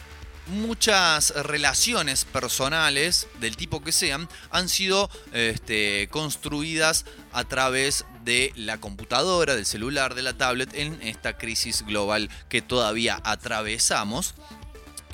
[0.50, 8.78] muchas relaciones personales, del tipo que sean, han sido este, construidas a través de la
[8.78, 14.34] computadora, del celular, de la tablet en esta crisis global que todavía atravesamos.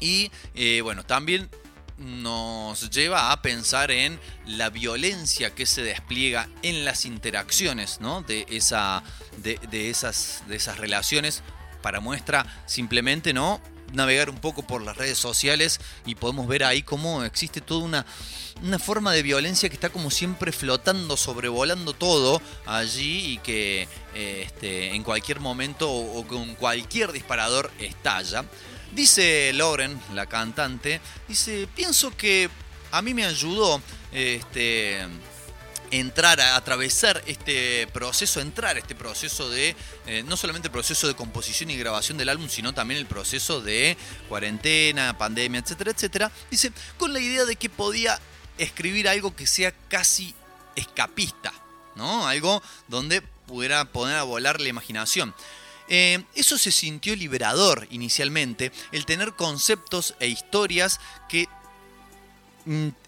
[0.01, 1.49] Y eh, bueno, también
[1.99, 8.23] nos lleva a pensar en la violencia que se despliega en las interacciones ¿no?
[8.23, 9.03] de, esa,
[9.39, 11.43] de, esas, de esas relaciones.
[11.83, 13.61] Para muestra simplemente no
[13.93, 18.07] navegar un poco por las redes sociales y podemos ver ahí cómo existe toda una,
[18.63, 24.43] una forma de violencia que está como siempre flotando, sobrevolando todo allí y que eh,
[24.47, 28.45] este, en cualquier momento o con cualquier disparador estalla.
[28.93, 32.49] Dice Lauren, la cantante, dice, pienso que
[32.91, 33.83] a mí me ayudó
[34.13, 35.07] este,
[35.91, 39.77] entrar a atravesar este proceso, entrar este proceso de,
[40.07, 43.61] eh, no solamente el proceso de composición y grabación del álbum, sino también el proceso
[43.61, 43.97] de
[44.29, 46.33] cuarentena, pandemia, etcétera, etcétera.
[46.51, 48.19] Dice, con la idea de que podía
[48.59, 50.35] escribir algo que sea casi
[50.75, 51.53] escapista,
[51.95, 52.27] ¿no?
[52.27, 55.35] Algo donde pudiera poner a volar la imaginación.
[55.89, 61.49] Eh, eso se sintió liberador inicialmente, el tener conceptos e historias que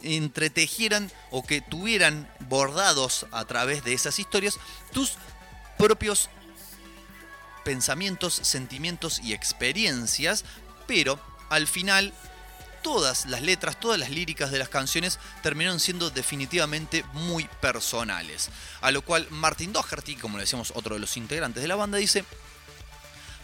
[0.03, 4.59] entretejieran o que tuvieran bordados a través de esas historias
[4.93, 5.15] tus
[5.77, 6.31] propios
[7.65, 10.45] pensamientos, sentimientos y experiencias,
[10.87, 11.21] pero
[11.51, 12.15] al final
[12.83, 18.51] todas las letras, todas las líricas de las canciones terminaron siendo definitivamente muy personales.
[18.81, 21.99] A lo cual Martin Doherty, como le decíamos otro de los integrantes de la banda,
[21.99, 22.25] dice,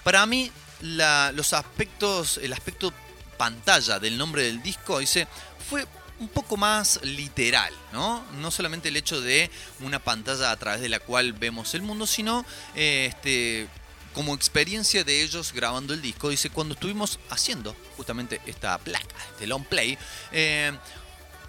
[0.04, 2.92] para mí los aspectos, el aspecto
[3.36, 5.26] pantalla del nombre del disco, dice,
[5.68, 5.86] fue
[6.20, 8.24] un poco más literal, ¿no?
[8.34, 9.50] No solamente el hecho de
[9.80, 13.66] una pantalla a través de la cual vemos el mundo, sino eh, este,
[14.12, 16.28] como experiencia de ellos grabando el disco.
[16.28, 19.98] Dice, cuando estuvimos haciendo justamente esta placa, este long play,
[20.30, 20.72] eh,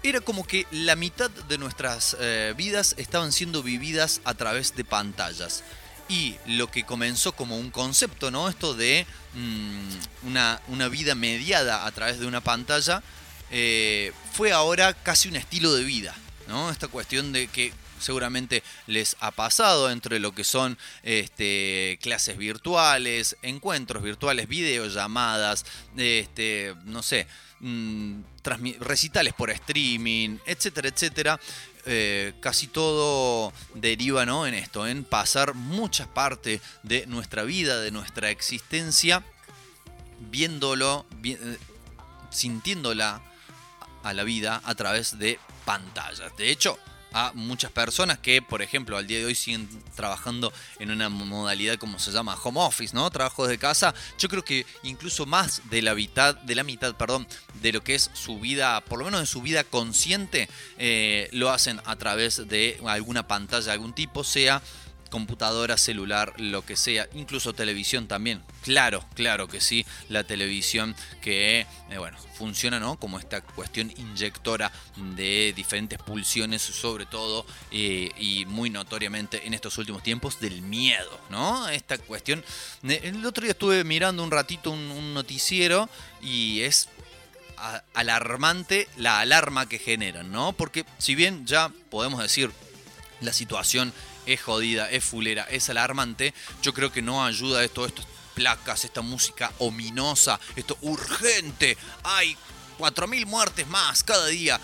[0.02, 4.84] era como que la mitad de nuestras eh, vidas estaban siendo vividas a través de
[4.84, 5.62] pantallas.
[6.08, 8.48] Y lo que comenzó como un concepto, ¿no?
[8.48, 13.02] Esto de mm, una, una vida mediada a través de una pantalla,
[13.50, 16.14] eh, fue ahora casi un estilo de vida,
[16.48, 16.70] ¿no?
[16.70, 23.36] Esta cuestión de que seguramente les ha pasado entre lo que son este, clases virtuales,
[23.42, 25.64] encuentros virtuales, videollamadas,
[25.96, 27.26] este, no sé,
[27.60, 28.20] mm,
[28.80, 31.40] recitales por streaming, etcétera, etcétera.
[31.88, 34.44] Eh, casi todo deriva ¿no?
[34.46, 39.22] en esto, en pasar muchas partes de nuestra vida, de nuestra existencia,
[40.18, 41.58] viéndolo, vi- eh,
[42.30, 43.22] sintiéndola
[44.02, 46.36] a la vida a través de pantallas.
[46.36, 46.76] De hecho,
[47.12, 51.78] a muchas personas que, por ejemplo, al día de hoy siguen trabajando en una modalidad
[51.78, 53.10] como se llama home office, ¿no?
[53.10, 53.94] Trabajo de casa.
[54.18, 57.26] Yo creo que incluso más de la mitad, de la mitad, perdón,
[57.62, 60.48] de lo que es su vida, por lo menos de su vida consciente,
[60.78, 64.62] eh, lo hacen a través de alguna pantalla de algún tipo, sea
[65.10, 68.42] computadora, celular, lo que sea, incluso televisión también.
[68.62, 72.98] Claro, claro que sí, la televisión que, eh, bueno, funciona, ¿no?
[72.98, 74.72] Como esta cuestión inyectora
[75.16, 81.20] de diferentes pulsiones, sobre todo eh, y muy notoriamente en estos últimos tiempos, del miedo,
[81.30, 81.68] ¿no?
[81.68, 82.44] Esta cuestión.
[82.82, 85.88] El otro día estuve mirando un ratito un, un noticiero
[86.22, 86.88] y es
[87.94, 90.52] alarmante la alarma que generan, ¿no?
[90.52, 92.50] Porque si bien ya podemos decir
[93.20, 93.92] la situación
[94.26, 99.00] es jodida, es fulera, es alarmante, yo creo que no ayuda esto, estas placas, esta
[99.00, 102.36] música ominosa, esto urgente, hay
[102.78, 104.60] 4.000 muertes más cada día.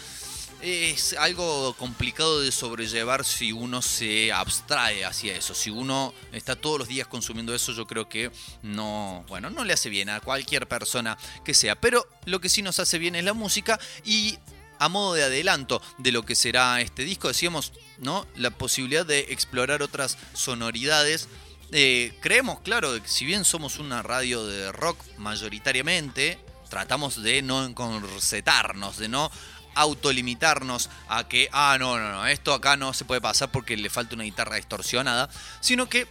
[0.60, 5.56] Es algo complicado de sobrellevar si uno se abstrae hacia eso.
[5.56, 8.30] Si uno está todos los días consumiendo eso, yo creo que
[8.62, 11.74] no, bueno, no le hace bien a cualquier persona que sea.
[11.74, 14.38] Pero lo que sí nos hace bien es la música y
[14.82, 18.26] a modo de adelanto de lo que será este disco, decíamos, ¿no?
[18.34, 21.28] La posibilidad de explorar otras sonoridades.
[21.70, 27.64] Eh, creemos, claro, que si bien somos una radio de rock mayoritariamente, tratamos de no
[27.64, 29.30] encorsetarnos, de no
[29.76, 33.88] autolimitarnos a que, ah, no, no, no, esto acá no se puede pasar porque le
[33.88, 35.30] falta una guitarra distorsionada,
[35.60, 36.08] sino que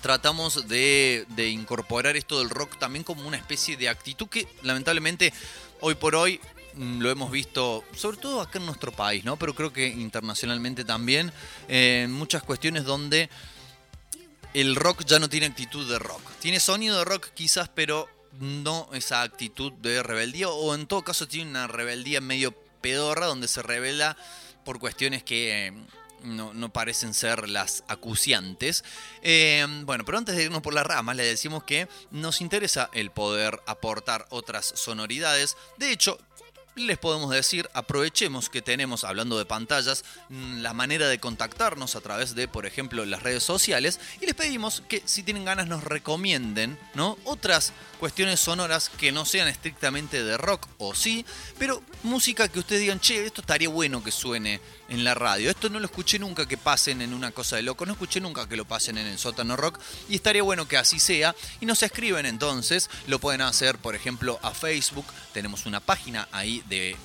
[0.00, 5.32] tratamos de, incorporar esto del rock también como una especie de actitud que lamentablemente
[5.80, 6.40] hoy por hoy
[6.76, 9.36] lo hemos visto, sobre todo acá en nuestro país, ¿no?
[9.36, 11.32] Pero creo que internacionalmente también,
[11.68, 13.30] eh, muchas cuestiones donde
[14.54, 16.22] el rock ya no tiene actitud de rock.
[16.40, 18.08] Tiene sonido de rock quizás, pero
[18.40, 23.48] no esa actitud de rebeldía, o en todo caso tiene una rebeldía medio pedorra donde
[23.48, 24.16] se revela
[24.64, 25.72] por cuestiones que eh,
[26.22, 28.84] no, no parecen ser las acuciantes.
[29.22, 33.10] Eh, bueno, pero antes de irnos por las ramas, le decimos que nos interesa el
[33.10, 35.56] poder aportar otras sonoridades.
[35.78, 36.18] De hecho,
[36.86, 42.00] les podemos decir, aprovechemos que tenemos, hablando de pantallas, mm, la manera de contactarnos a
[42.00, 45.84] través de, por ejemplo, las redes sociales y les pedimos que si tienen ganas nos
[45.84, 47.18] recomienden, ¿no?
[47.24, 51.24] Otras cuestiones sonoras que no sean estrictamente de rock o sí,
[51.58, 55.50] pero música que ustedes digan, che, esto estaría bueno que suene en la radio.
[55.50, 58.48] Esto no lo escuché nunca que pasen en una cosa de loco, no escuché nunca
[58.48, 59.78] que lo pasen en el sótano rock
[60.08, 61.34] y estaría bueno que así sea.
[61.60, 66.62] Y nos escriben entonces, lo pueden hacer por ejemplo a Facebook, tenemos una página ahí
[66.70, 66.96] de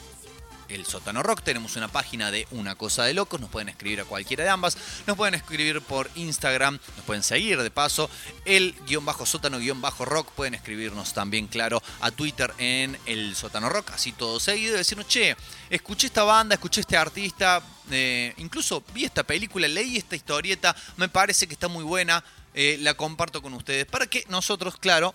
[0.69, 1.41] el Sótano Rock.
[1.43, 3.39] Tenemos una página de Una Cosa de Locos.
[3.39, 4.77] Nos pueden escribir a cualquiera de ambas.
[5.05, 6.79] Nos pueden escribir por Instagram.
[6.95, 8.09] Nos pueden seguir de paso.
[8.45, 10.31] El guion bajo sótano guion bajo rock.
[10.31, 13.91] Pueden escribirnos también, claro, a Twitter en el Sótano Rock.
[13.91, 14.75] Así todo seguido.
[14.75, 15.35] Y decirnos, che,
[15.69, 17.61] escuché esta banda, escuché este artista.
[17.91, 20.75] eh, incluso vi esta película, leí esta historieta.
[20.97, 22.23] Me parece que está muy buena.
[22.55, 23.85] eh, la comparto con ustedes.
[23.85, 25.13] Para que nosotros, claro,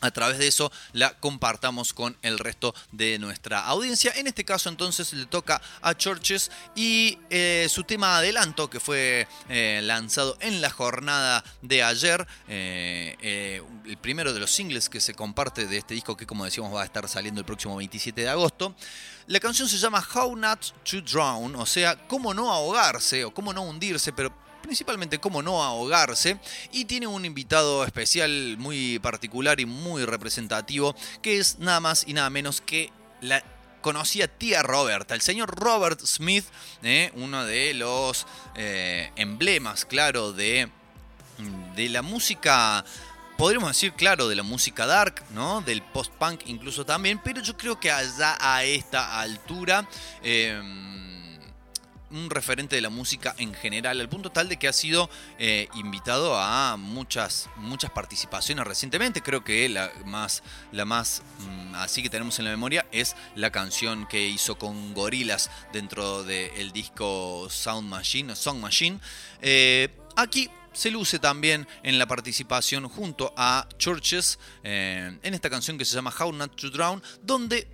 [0.00, 4.12] a través de eso la compartamos con el resto de nuestra audiencia.
[4.16, 9.26] En este caso entonces le toca a Churches y eh, su tema adelanto que fue
[9.48, 15.14] eh, lanzado en la jornada de ayer, eh, el primero de los singles que se
[15.14, 18.28] comparte de este disco que como decíamos va a estar saliendo el próximo 27 de
[18.28, 18.74] agosto.
[19.26, 23.52] La canción se llama How Not to Drown, o sea, cómo no ahogarse o cómo
[23.52, 24.32] no hundirse, pero
[24.66, 26.38] principalmente cómo no ahogarse,
[26.72, 32.12] y tiene un invitado especial muy particular y muy representativo, que es nada más y
[32.12, 32.90] nada menos que
[33.20, 33.42] la
[33.80, 36.44] conocida tía Roberta, el señor Robert Smith,
[36.82, 37.12] ¿eh?
[37.14, 40.68] uno de los eh, emblemas, claro, de,
[41.76, 42.84] de la música
[43.38, 45.60] podríamos decir, claro, de la música dark, ¿no?
[45.60, 49.88] Del post-punk incluso también, pero yo creo que allá a esta altura...
[50.22, 51.04] eh,
[52.10, 55.68] un referente de la música en general, al punto tal de que ha sido eh,
[55.74, 59.22] invitado a muchas, muchas participaciones recientemente.
[59.22, 60.42] Creo que la más,
[60.72, 64.94] la más mm, así que tenemos en la memoria es la canción que hizo con
[64.94, 69.00] Gorilas dentro del disco Sound Machine, Song Machine.
[69.42, 75.78] Eh, aquí se luce también en la participación junto a Churches eh, en esta canción
[75.78, 77.66] que se llama How Not to Drown, donde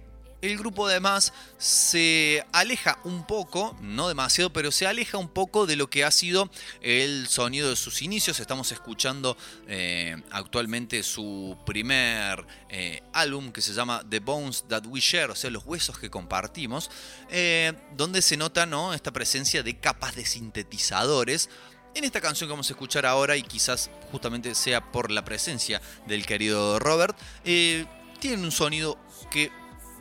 [0.42, 5.76] el grupo además se aleja un poco, no demasiado, pero se aleja un poco de
[5.76, 8.40] lo que ha sido el sonido de sus inicios.
[8.40, 9.36] Estamos escuchando
[9.68, 15.36] eh, actualmente su primer eh, álbum que se llama The Bones That We Share, o
[15.36, 16.90] sea, los huesos que compartimos,
[17.30, 18.94] eh, donde se nota ¿no?
[18.94, 21.50] esta presencia de capas de sintetizadores.
[21.94, 25.80] En esta canción que vamos a escuchar ahora, y quizás justamente sea por la presencia
[26.06, 28.98] del querido Robert, tiene un sonido
[29.30, 29.52] que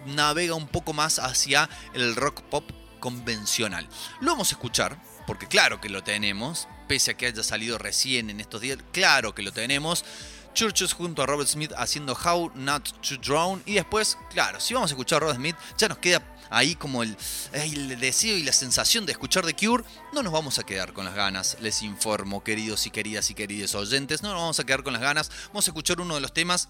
[0.05, 3.87] navega un poco más hacia el rock pop convencional.
[4.21, 8.29] Lo vamos a escuchar, porque claro que lo tenemos, pese a que haya salido recién
[8.29, 10.05] en estos días, claro que lo tenemos.
[10.53, 13.63] Churches junto a Robert Smith haciendo How Not to Drown.
[13.65, 17.03] Y después, claro, si vamos a escuchar a Robert Smith, ya nos queda ahí como
[17.03, 17.15] el,
[17.53, 19.85] el deseo y la sensación de escuchar The Cure.
[20.11, 23.75] No nos vamos a quedar con las ganas, les informo, queridos y queridas y queridos
[23.75, 24.21] oyentes.
[24.23, 25.31] No nos vamos a quedar con las ganas.
[25.47, 26.67] Vamos a escuchar uno de los temas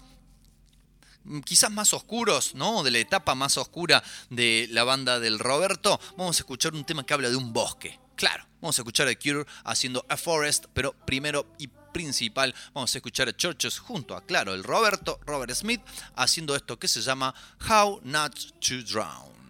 [1.44, 2.82] quizás más oscuros, ¿no?
[2.82, 7.04] De la etapa más oscura de la banda del Roberto, vamos a escuchar un tema
[7.04, 7.98] que habla de un bosque.
[8.16, 12.98] Claro, vamos a escuchar a Cure haciendo A Forest, pero primero y principal vamos a
[12.98, 15.80] escuchar a Churches junto a, claro, el Roberto, Robert Smith,
[16.16, 17.34] haciendo esto que se llama
[17.68, 19.41] How Not to Drown.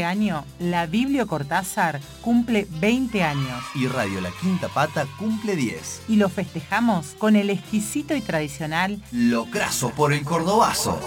[0.00, 6.04] Este año, la Biblio Cortázar cumple 20 años Y Radio La Quinta Pata cumple 10.
[6.08, 10.98] y lo festejamos con el exquisito y tradicional Locrazo por el Cordobazo.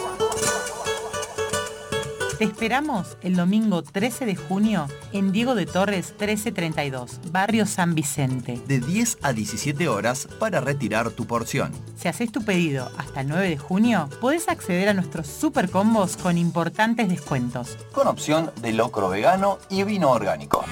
[2.43, 8.59] Te esperamos el domingo 13 de junio en Diego de Torres 1332, Barrio San Vicente.
[8.67, 11.71] De 10 a 17 horas para retirar tu porción.
[11.95, 16.17] Si haces tu pedido hasta el 9 de junio, podés acceder a nuestros super combos
[16.17, 17.77] con importantes descuentos.
[17.93, 20.65] Con opción de locro vegano y vino orgánico.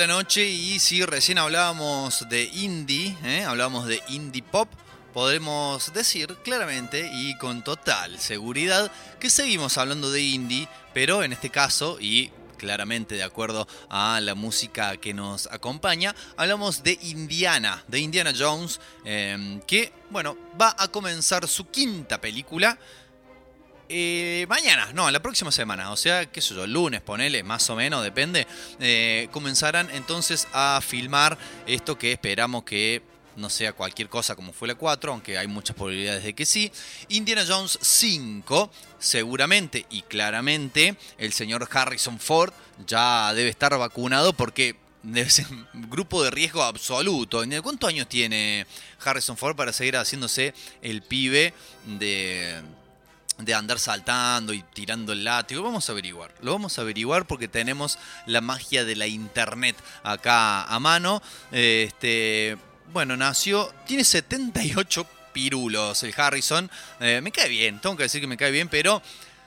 [0.00, 3.44] La noche y si recién hablábamos de indie, ¿eh?
[3.44, 4.66] hablábamos de indie pop,
[5.12, 11.50] podemos decir claramente y con total seguridad que seguimos hablando de indie, pero en este
[11.50, 17.98] caso y claramente de acuerdo a la música que nos acompaña, hablamos de Indiana, de
[17.98, 22.78] Indiana Jones, eh, que bueno, va a comenzar su quinta película.
[23.92, 27.74] Eh, mañana, no, la próxima semana, o sea, qué sé yo, lunes, ponele, más o
[27.74, 28.46] menos, depende,
[28.78, 31.36] eh, comenzarán entonces a filmar
[31.66, 33.02] esto que esperamos que
[33.34, 36.70] no sea cualquier cosa como fue la 4, aunque hay muchas probabilidades de que sí.
[37.08, 42.52] Indiana Jones 5, seguramente y claramente, el señor Harrison Ford
[42.86, 47.42] ya debe estar vacunado porque debe ser un grupo de riesgo absoluto.
[47.60, 48.68] ¿Cuántos años tiene
[49.04, 51.54] Harrison Ford para seguir haciéndose el pibe
[51.86, 52.62] de
[53.42, 55.62] de andar saltando y tirando el látigo.
[55.62, 56.34] Vamos a averiguar.
[56.42, 61.22] Lo vamos a averiguar porque tenemos la magia de la internet acá a mano.
[61.52, 62.56] Este,
[62.92, 63.72] bueno, nació.
[63.86, 66.70] Tiene 78 pirulos el Harrison.
[67.00, 69.02] Eh, me cae bien, tengo que decir que me cae bien, pero.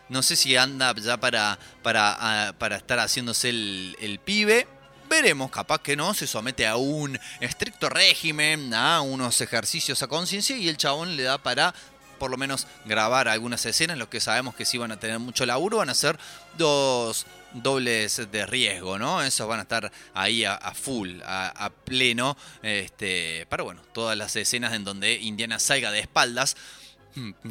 [0.09, 4.67] No sé si anda ya para, para, a- para estar haciéndose el, el pibe.
[5.09, 10.57] Veremos, capaz que no, se somete a un estricto régimen, a unos ejercicios a conciencia
[10.57, 11.73] y el chabón le da para
[12.19, 15.45] por lo menos grabar algunas escenas, los que sabemos que sí van a tener mucho
[15.45, 16.17] laburo, van a ser
[16.57, 19.21] dos dobles de riesgo, ¿no?
[19.21, 24.83] Esos van a estar ahí a, full, a, pleno, este, bueno, todas las escenas en
[24.83, 26.57] donde Indiana salga de espaldas,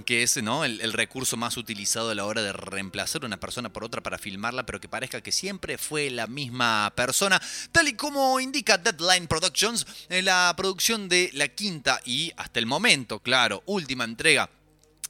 [0.05, 0.65] que es ¿no?
[0.65, 4.67] el, recurso más utilizado a la hora de reemplazar una persona por otra para filmarla,
[4.67, 7.41] pero que parezca que siempre fue la misma persona,
[7.71, 12.67] tal y como indica Deadline Productions, en la producción de la quinta y hasta el
[12.67, 14.51] momento, claro, última entrega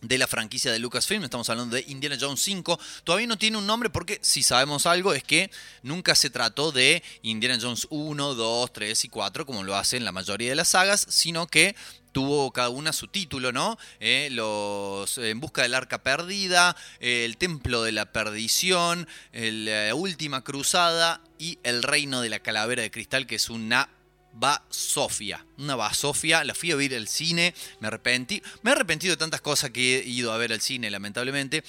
[0.02, 3.66] de la franquicia de Lucasfilm, estamos hablando de Indiana Jones 5, todavía no tiene un
[3.66, 5.50] nombre porque si sabemos algo es que
[5.82, 10.10] nunca se trató de Indiana Jones 1, 2, 3 y 4 como lo hacen la
[10.10, 11.76] mayoría de las sagas, sino que
[12.12, 13.78] tuvo cada una su título, ¿no?
[14.00, 19.94] Eh, los En busca del arca perdida, eh, el templo de la perdición, el, la
[19.94, 23.88] última cruzada y el reino de la calavera de cristal, que es una
[24.32, 25.44] Basofia.
[25.58, 26.44] Una Basofia.
[26.44, 27.54] La fui a ver al cine.
[27.80, 28.42] Me arrepentí.
[28.62, 31.62] Me he arrepentido de tantas cosas que he ido a ver al cine, lamentablemente.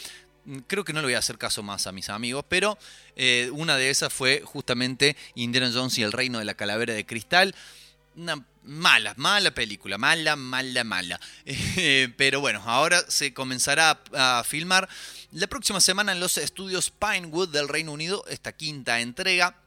[0.46, 2.78] Mm, Creo que no le voy a hacer caso más a mis amigos, pero
[3.16, 7.06] eh, una de esas fue justamente Indiana Jones y el Reino de la Calavera de
[7.06, 7.56] Cristal.
[8.16, 11.20] Una mala, mala película, mala, mala, mala.
[11.76, 14.88] Eh, pero bueno, ahora se comenzará a, a filmar
[15.32, 19.63] la próxima semana en los estudios Pinewood del Reino Unido, esta quinta entrega.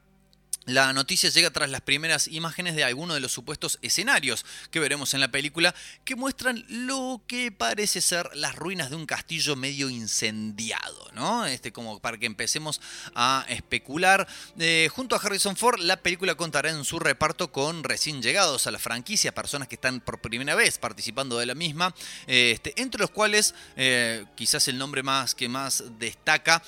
[0.67, 5.15] La noticia llega tras las primeras imágenes de algunos de los supuestos escenarios que veremos
[5.15, 5.73] en la película
[6.05, 11.47] que muestran lo que parece ser las ruinas de un castillo medio incendiado, ¿no?
[11.47, 12.81] Este, como para que empecemos
[13.15, 14.27] a especular.
[14.59, 18.73] Eh, junto a Harrison Ford, la película contará en su reparto con recién llegados a
[18.73, 21.95] la franquicia, personas que están por primera vez participando de la misma,
[22.27, 26.61] eh, este, entre los cuales eh, quizás el nombre más que más destaca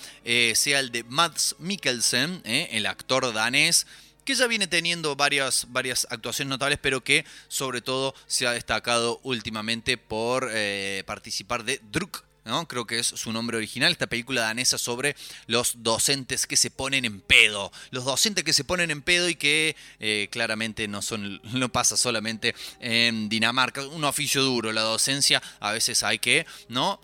[0.55, 3.88] sea el de Mads Mikkelsen, el actor danés
[4.29, 9.21] que ya viene teniendo varias, varias actuaciones notables, pero que sobre todo se ha destacado
[9.23, 12.25] últimamente por eh, participar de Druk.
[12.45, 12.69] ¿no?
[12.69, 17.07] Creo que es su nombre original, esta película danesa sobre los docentes que se ponen
[17.07, 17.73] en pedo.
[17.91, 21.97] Los docentes que se ponen en pedo y que eh, claramente no son, no pasa
[21.97, 23.87] solamente en Dinamarca.
[23.87, 27.01] Un oficio duro, la docencia, a veces hay que, ¿no?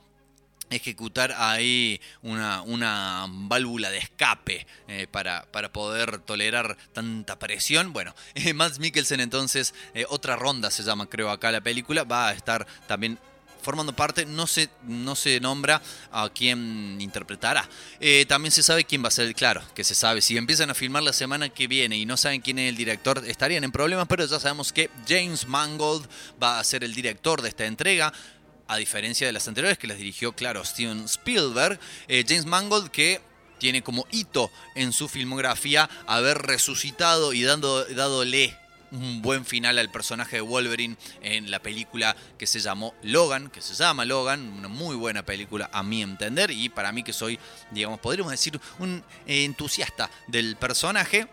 [0.70, 7.92] Ejecutar ahí una, una válvula de escape eh, para, para poder tolerar tanta presión.
[7.92, 12.32] Bueno, eh, Mikkelsen entonces, eh, otra ronda se llama creo acá la película, va a
[12.32, 13.18] estar también
[13.64, 15.80] formando parte, no se, no se nombra
[16.12, 17.68] a quién interpretará.
[17.98, 20.20] Eh, también se sabe quién va a ser claro, que se sabe.
[20.20, 23.24] Si empiezan a filmar la semana que viene y no saben quién es el director,
[23.26, 26.06] estarían en problemas, pero ya sabemos que James Mangold
[26.40, 28.12] va a ser el director de esta entrega
[28.68, 31.78] a diferencia de las anteriores que las dirigió, claro, Steven Spielberg,
[32.08, 33.20] eh, James Mangold que
[33.58, 38.56] tiene como hito en su filmografía haber resucitado y dando, dadole
[38.90, 43.60] un buen final al personaje de Wolverine en la película que se llamó Logan, que
[43.60, 47.38] se llama Logan, una muy buena película a mi entender y para mí que soy,
[47.70, 51.26] digamos, podríamos decir un entusiasta del personaje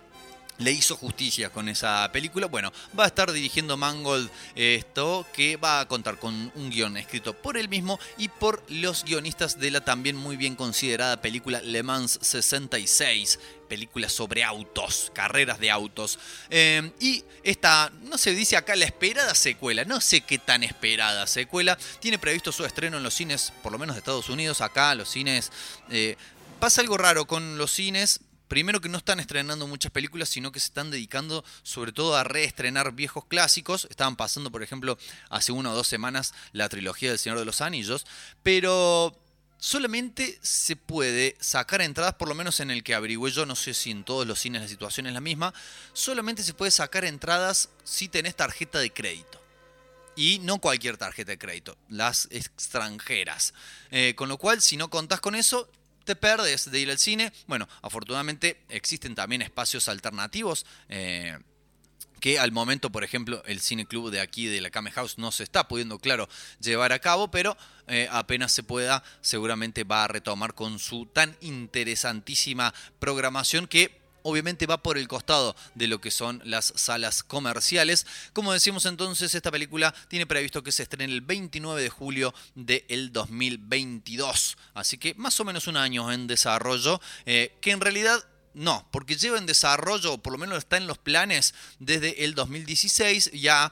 [0.61, 2.47] le hizo justicia con esa película.
[2.47, 7.33] Bueno, va a estar dirigiendo Mangold esto, que va a contar con un guion escrito
[7.33, 11.83] por él mismo y por los guionistas de la también muy bien considerada película Le
[11.83, 13.39] Mans 66
[13.71, 16.19] película sobre autos, carreras de autos.
[16.49, 21.25] Eh, y esta, no se dice acá la esperada secuela, no sé qué tan esperada
[21.25, 24.93] secuela, tiene previsto su estreno en los cines, por lo menos de Estados Unidos, acá
[24.93, 25.53] los cines...
[25.89, 26.17] eh,
[26.59, 28.19] pasa algo raro con los cines,
[28.51, 32.25] primero que no están estrenando muchas películas, sino que se están dedicando sobre todo a
[32.25, 33.87] reestrenar viejos clásicos.
[33.89, 34.97] Estaban pasando, por ejemplo,
[35.29, 38.05] hace una o dos semanas la trilogía del Señor de los Anillos,
[38.43, 39.17] pero
[39.57, 43.73] solamente se puede sacar entradas, por lo menos en el que averigüé yo, no sé
[43.73, 45.53] si en todos los cines la situación es la misma,
[45.93, 49.41] solamente se puede sacar entradas si tenés tarjeta de crédito.
[50.17, 53.53] Y no cualquier tarjeta de crédito, las extranjeras.
[53.91, 55.69] Eh, con lo cual, si no contás con eso,
[56.11, 57.31] te perdes de ir al cine.
[57.47, 60.65] Bueno, afortunadamente existen también espacios alternativos.
[60.89, 61.39] eh,
[62.19, 65.31] que al momento, por ejemplo, el cine club de aquí de la Came House no
[65.31, 66.29] se está pudiendo, claro,
[66.59, 67.57] llevar a cabo, pero
[67.87, 74.65] eh, apenas se pueda, seguramente va a retomar con su tan interesantísima programación que obviamente
[74.65, 78.05] va por el costado de lo que son las salas comerciales.
[78.33, 83.11] Como decimos entonces, esta película tiene previsto que se estrene el 29 de julio del
[83.11, 84.57] 2022.
[84.73, 88.23] Así que más o menos un año en desarrollo, eh, que en realidad
[88.53, 93.31] no, porque lleva en desarrollo, por lo menos está en los planes desde el 2016,
[93.31, 93.71] ya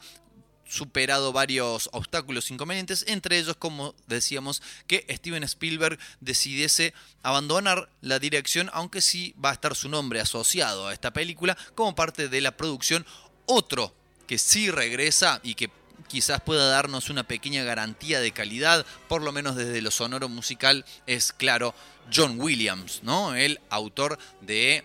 [0.69, 6.93] superado varios obstáculos inconvenientes, entre ellos, como decíamos, que Steven Spielberg decidiese
[7.23, 11.95] abandonar la dirección, aunque sí va a estar su nombre asociado a esta película como
[11.95, 13.05] parte de la producción.
[13.45, 13.93] Otro
[14.27, 15.71] que sí regresa y que
[16.07, 20.85] quizás pueda darnos una pequeña garantía de calidad, por lo menos desde lo sonoro musical,
[21.07, 21.73] es claro
[22.13, 23.35] John Williams, ¿no?
[23.35, 24.83] El autor de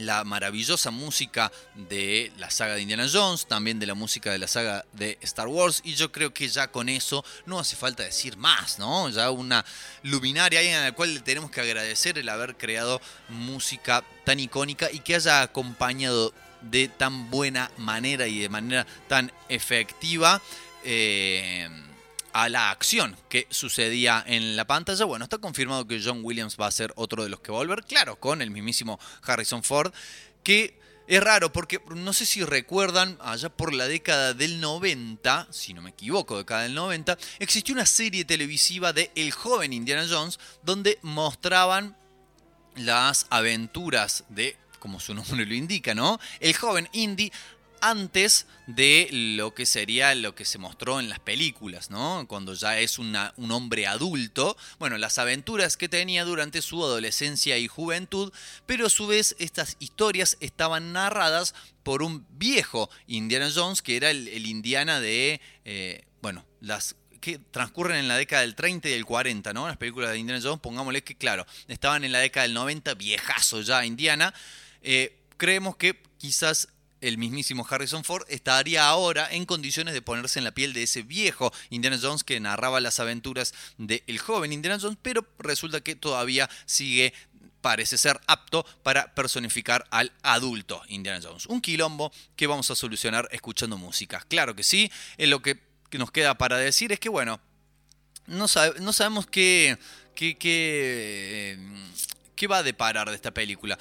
[0.00, 4.48] la maravillosa música de la saga de Indiana Jones, también de la música de la
[4.48, 8.36] saga de Star Wars, y yo creo que ya con eso no hace falta decir
[8.36, 9.08] más, ¿no?
[9.10, 9.64] Ya una
[10.02, 15.00] luminaria en la cual le tenemos que agradecer el haber creado música tan icónica y
[15.00, 16.32] que haya acompañado
[16.62, 20.42] de tan buena manera y de manera tan efectiva.
[20.84, 21.68] eh,
[22.32, 25.04] a la acción que sucedía en la pantalla.
[25.04, 27.60] Bueno, está confirmado que John Williams va a ser otro de los que va a
[27.60, 29.92] volver, claro, con el mismísimo Harrison Ford,
[30.42, 30.78] que
[31.10, 35.82] es raro porque no sé si recuerdan, allá por la década del 90, si no
[35.82, 41.00] me equivoco, década del 90, existió una serie televisiva de El joven Indiana Jones donde
[41.02, 41.96] mostraban
[42.76, 46.20] las aventuras de, como su nombre lo indica, ¿no?
[46.38, 47.32] El joven Indy
[47.80, 52.26] antes de lo que sería lo que se mostró en las películas, ¿no?
[52.28, 53.16] Cuando ya es un
[53.50, 54.56] hombre adulto.
[54.78, 58.32] Bueno, las aventuras que tenía durante su adolescencia y juventud,
[58.66, 64.10] pero a su vez estas historias estaban narradas por un viejo Indiana Jones, que era
[64.10, 68.92] el, el Indiana de, eh, bueno, las que transcurren en la década del 30 y
[68.92, 69.68] del 40, ¿no?
[69.68, 73.60] Las películas de Indiana Jones, pongámosle que, claro, estaban en la década del 90, viejazo
[73.60, 74.32] ya Indiana.
[74.82, 76.68] Eh, creemos que quizás
[77.00, 81.02] el mismísimo Harrison Ford estaría ahora en condiciones de ponerse en la piel de ese
[81.02, 86.48] viejo Indiana Jones que narraba las aventuras del joven Indiana Jones, pero resulta que todavía
[86.66, 87.12] sigue
[87.60, 91.46] parece ser apto para personificar al adulto Indiana Jones.
[91.46, 94.24] Un quilombo que vamos a solucionar escuchando música.
[94.28, 95.58] Claro que sí, lo que
[95.92, 97.38] nos queda para decir es que, bueno,
[98.26, 99.76] no, sabe- no sabemos qué,
[100.14, 101.58] qué, qué,
[102.36, 103.78] qué va a deparar de esta película.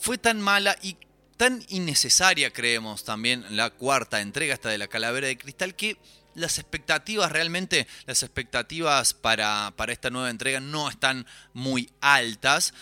[0.00, 0.96] Fue tan mala y
[1.38, 5.96] tan innecesaria, creemos también, la cuarta entrega esta de la Calavera de Cristal, que
[6.34, 12.74] las expectativas realmente, las expectativas para, para esta nueva entrega no están muy altas.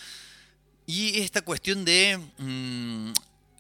[0.87, 3.13] Y esta cuestión de mm,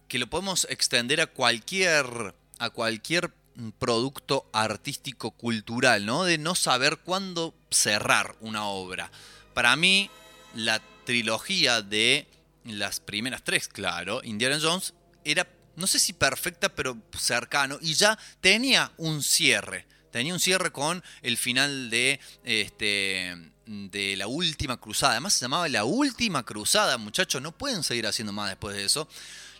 [0.08, 3.32] que lo podemos extender a cualquier, a cualquier
[3.78, 6.24] producto artístico cultural, ¿no?
[6.24, 9.10] De no saber cuándo cerrar una obra.
[9.54, 10.10] Para mí,
[10.54, 12.26] la trilogía de
[12.66, 14.94] las primeras tres, claro, Indiana Jones,
[15.24, 19.86] era, no sé si perfecta, pero cercano, y ya tenía un cierre.
[20.10, 23.36] Tenía un cierre con el final de, este,
[23.66, 25.12] de la última cruzada.
[25.12, 27.42] Además se llamaba la última cruzada, muchachos.
[27.42, 29.08] No pueden seguir haciendo más después de eso.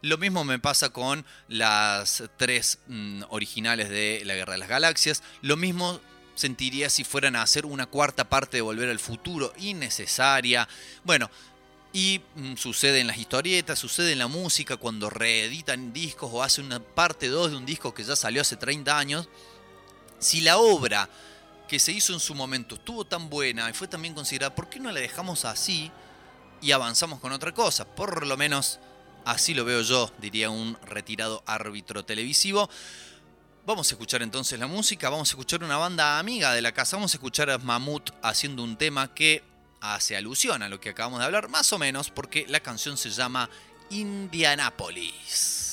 [0.01, 5.23] Lo mismo me pasa con las tres mm, originales de la Guerra de las Galaxias.
[5.43, 6.01] Lo mismo
[6.35, 9.53] sentiría si fueran a hacer una cuarta parte de Volver al Futuro.
[9.59, 10.69] Innecesaria.
[11.05, 11.31] Bueno,
[11.97, 16.67] Y mm, sucede en las historietas, sucede en la música, cuando reeditan discos o hacen
[16.67, 19.31] una parte 2 de un disco que ya salió hace 30 años.
[20.19, 21.09] Si la obra
[21.67, 24.69] que se hizo en su momento estuvo tan buena y fue tan bien considerada, ¿por
[24.69, 25.91] qué no la dejamos así
[26.61, 27.87] y avanzamos con otra cosa?
[27.87, 28.79] Por lo menos
[29.25, 32.69] así lo veo yo, diría un retirado árbitro televisivo.
[33.65, 36.97] Vamos a escuchar entonces la música, vamos a escuchar una banda amiga de la casa,
[36.97, 39.56] vamos a escuchar a Mamut haciendo un tema que
[39.95, 43.11] hace alusión a lo que acabamos de hablar, más o menos, porque la canción se
[43.11, 43.49] llama
[43.91, 45.66] Indianapolis.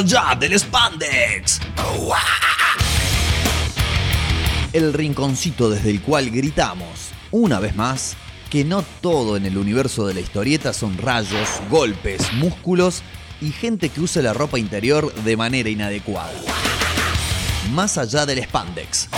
[0.00, 1.60] Allá del spandex.
[4.72, 8.16] El rinconcito desde el cual gritamos, una vez más,
[8.48, 13.02] que no todo en el universo de la historieta son rayos, golpes, músculos
[13.42, 16.32] y gente que usa la ropa interior de manera inadecuada.
[17.72, 19.08] Más allá del spandex.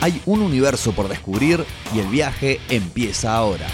[0.00, 1.62] Hay un universo por descubrir
[1.94, 3.66] y el viaje empieza ahora.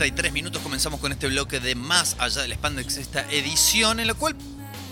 [0.00, 4.14] 33 minutos comenzamos con este bloque de Más allá del Spandex, esta edición en la
[4.14, 4.34] cual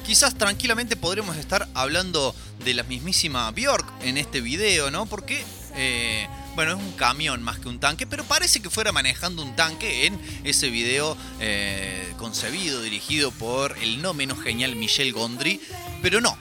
[0.05, 5.06] quizás tranquilamente podremos estar hablando de la mismísima Bjork en este video, ¿no?
[5.06, 5.43] Porque,
[5.76, 9.56] eh, bueno, es un camión más que un tanque, pero parece que fuera manejando un
[9.56, 15.59] tanque en ese video eh, concebido, dirigido por el no menos genial Michel Gondry,
[16.02, 16.36] pero no,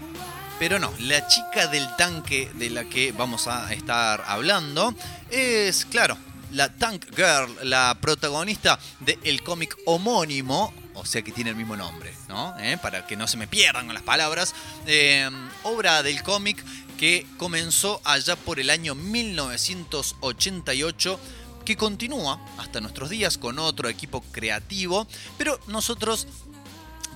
[0.59, 4.93] pero no, la chica del tanque de la que vamos a estar hablando
[5.31, 6.17] es, claro,
[6.51, 12.13] la Tank Girl, la protagonista del cómic homónimo, o sea que tiene el mismo nombre,
[12.27, 12.57] ¿no?
[12.59, 12.77] ¿Eh?
[12.81, 14.53] Para que no se me pierdan con las palabras.
[14.85, 15.29] Eh,
[15.63, 16.63] obra del cómic
[16.97, 21.19] que comenzó allá por el año 1988
[21.63, 25.05] que continúa hasta nuestros días con otro equipo creativo,
[25.37, 26.27] pero nosotros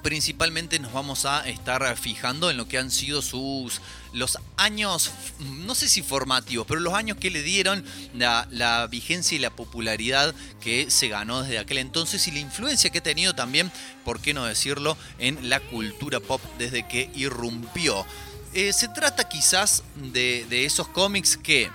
[0.03, 3.79] principalmente nos vamos a estar fijando en lo que han sido sus
[4.13, 7.83] los años, no sé si formativos, pero los años que le dieron
[8.13, 12.97] la, vigencia y la popularidad que se ganó desde aquel entonces y la influencia que
[12.97, 13.71] ha tenido también,
[14.03, 18.05] por qué no decirlo, en la cultura pop desde que irrumpió.
[18.53, 21.69] Eh, se trata quizás de, esos cómics que,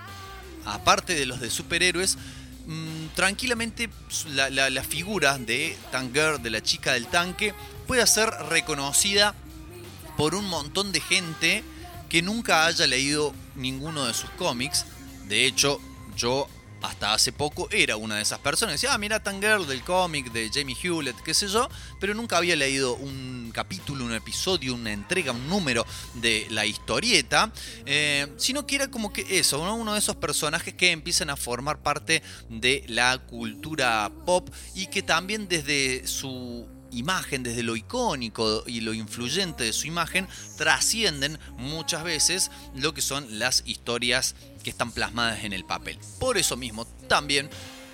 [0.65, 2.17] aparte de los de superhéroes,
[2.67, 3.89] mm, tranquilamente
[4.35, 7.55] la, la- figura de Tank Girl, de la chica del tanque,
[7.87, 9.33] puede ser reconocida
[10.17, 11.63] por un montón de gente
[12.09, 14.85] que nunca haya leído ninguno de sus cómics.
[15.27, 15.79] De hecho,
[16.15, 16.47] yo
[16.81, 18.75] hasta hace poco era una de esas personas.
[18.75, 21.67] Decía, ah, mira Tank Girl del cómic de Jamie Hewlett, qué sé yo,
[21.99, 25.85] pero nunca había leído un capítulo, un episodio, una entrega, un número
[26.15, 27.51] de la historieta,
[27.85, 29.75] eh, sino que era como que eso, ¿no?
[29.75, 35.01] uno de esos personajes que empiezan a formar parte de la cultura pop y que
[35.01, 40.27] también desde su imagen, desde lo icónico y lo influyente de su imagen,
[40.57, 45.99] trascienden muchas veces lo que son las historias que están plasmadas en el papel.
[46.19, 47.49] Por eso mismo, también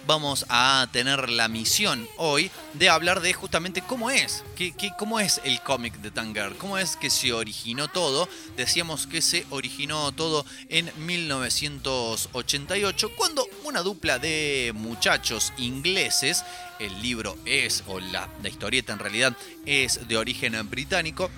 [0.06, 5.42] vamos a tener la misión hoy de hablar de justamente cómo es, qué, cómo es
[5.44, 8.30] el cómic de Tanger, cómo es que se originó todo.
[8.58, 16.44] Decíamos que se originó todo en 1988, cuando una dupla de muchachos ingleses,
[16.80, 19.36] el libro es, o la, la historieta en realidad,
[19.66, 21.32] es de origen británico,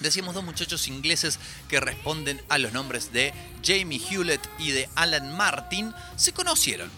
[0.00, 3.34] Decíamos dos muchachos ingleses que responden a los nombres de
[3.64, 6.88] Jamie Hewlett y de Alan Martin, se conocieron.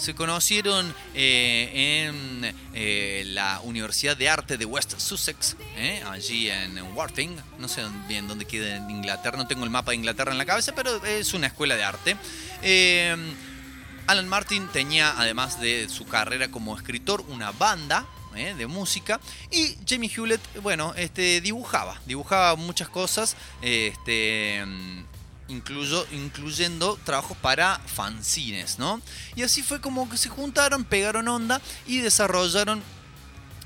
[0.00, 6.80] Se conocieron eh, en eh, la Universidad de Arte de West Sussex, eh, allí en
[6.96, 7.36] Worthing.
[7.58, 10.46] No sé bien dónde queda en Inglaterra, no tengo el mapa de Inglaterra en la
[10.46, 12.16] cabeza, pero es una escuela de arte.
[12.62, 13.14] Eh,
[14.06, 18.54] Alan Martin tenía, además de su carrera como escritor, una banda ¿eh?
[18.56, 19.20] de música.
[19.50, 24.64] Y Jamie Hewlett, bueno, este, dibujaba, dibujaba muchas cosas, este,
[25.50, 29.00] incluyo- incluyendo trabajos para fanzines, ¿no?
[29.36, 32.82] Y así fue como que se juntaron, pegaron onda y desarrollaron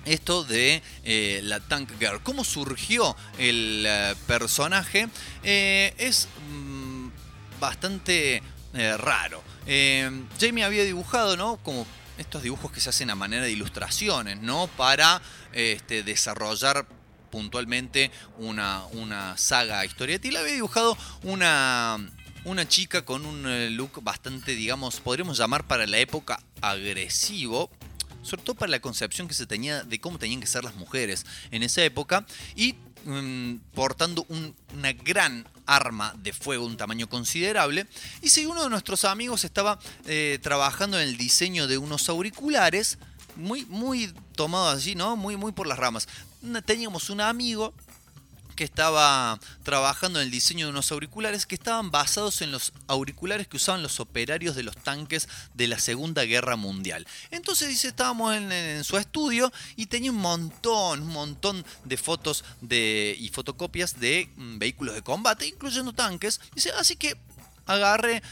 [0.04, 2.20] esto de eh, la Tank Girl.
[2.22, 5.08] ¿Cómo surgió el eh, personaje?
[5.42, 7.08] Eh, es mm,
[7.60, 8.42] bastante
[8.98, 9.40] raro.
[10.40, 11.58] Jamie había dibujado, ¿no?
[11.58, 11.86] Como
[12.18, 14.66] estos dibujos que se hacen a manera de ilustraciones, ¿no?
[14.76, 16.84] Para este, desarrollar
[17.34, 19.82] puntualmente una, una saga
[20.30, 21.98] le había dibujado una,
[22.44, 27.70] una chica con un eh, look bastante, digamos, podríamos llamar para la época agresivo.
[28.22, 31.26] sobre todo para la concepción que se tenía de cómo tenían que ser las mujeres
[31.50, 32.24] en esa época
[32.56, 32.74] y
[33.04, 37.86] mm, portando un- una gran arma de fuego, un tamaño considerable.
[38.22, 42.96] Y si uno de nuestros amigos estaba eh, trabajando en el diseño de unos auriculares,
[43.36, 45.16] muy, muy tomado allí, ¿no?
[45.16, 46.06] Muy, muy por las ramas.
[46.64, 47.72] Teníamos un amigo
[48.54, 53.48] que estaba trabajando en el diseño de unos auriculares que estaban basados en los auriculares
[53.48, 57.06] que usaban los operarios de los tanques de la Segunda Guerra Mundial.
[57.30, 62.44] Entonces dice, estábamos en, en su estudio y tenía un montón, un montón de fotos
[62.60, 66.40] de, y fotocopias de mm, vehículos de combate, incluyendo tanques.
[66.54, 67.16] Dice, así que
[67.66, 68.22] agarré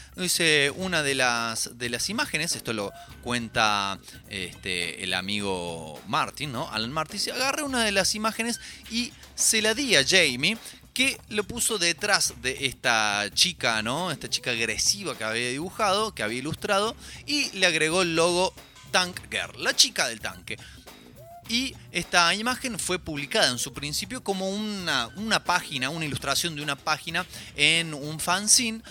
[0.75, 2.91] una de las, de las imágenes, esto lo
[3.21, 3.99] cuenta
[4.29, 6.69] este, el amigo Martin, ¿no?
[6.71, 10.57] Alan Martin, dice, agarré una de las imágenes y se la di a Jamie,
[10.93, 14.11] que lo puso detrás de esta chica, ¿no?
[14.11, 16.95] Esta chica agresiva que había dibujado, que había ilustrado,
[17.25, 18.53] y le agregó el logo
[18.91, 20.57] Tank Girl, la chica del tanque.
[21.49, 26.61] Y esta imagen fue publicada en su principio como una, una página, una ilustración de
[26.61, 28.81] una página en un fanzine,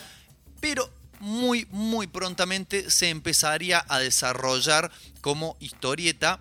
[0.63, 6.41] pero muy, muy prontamente se empezaría a desarrollar como historieta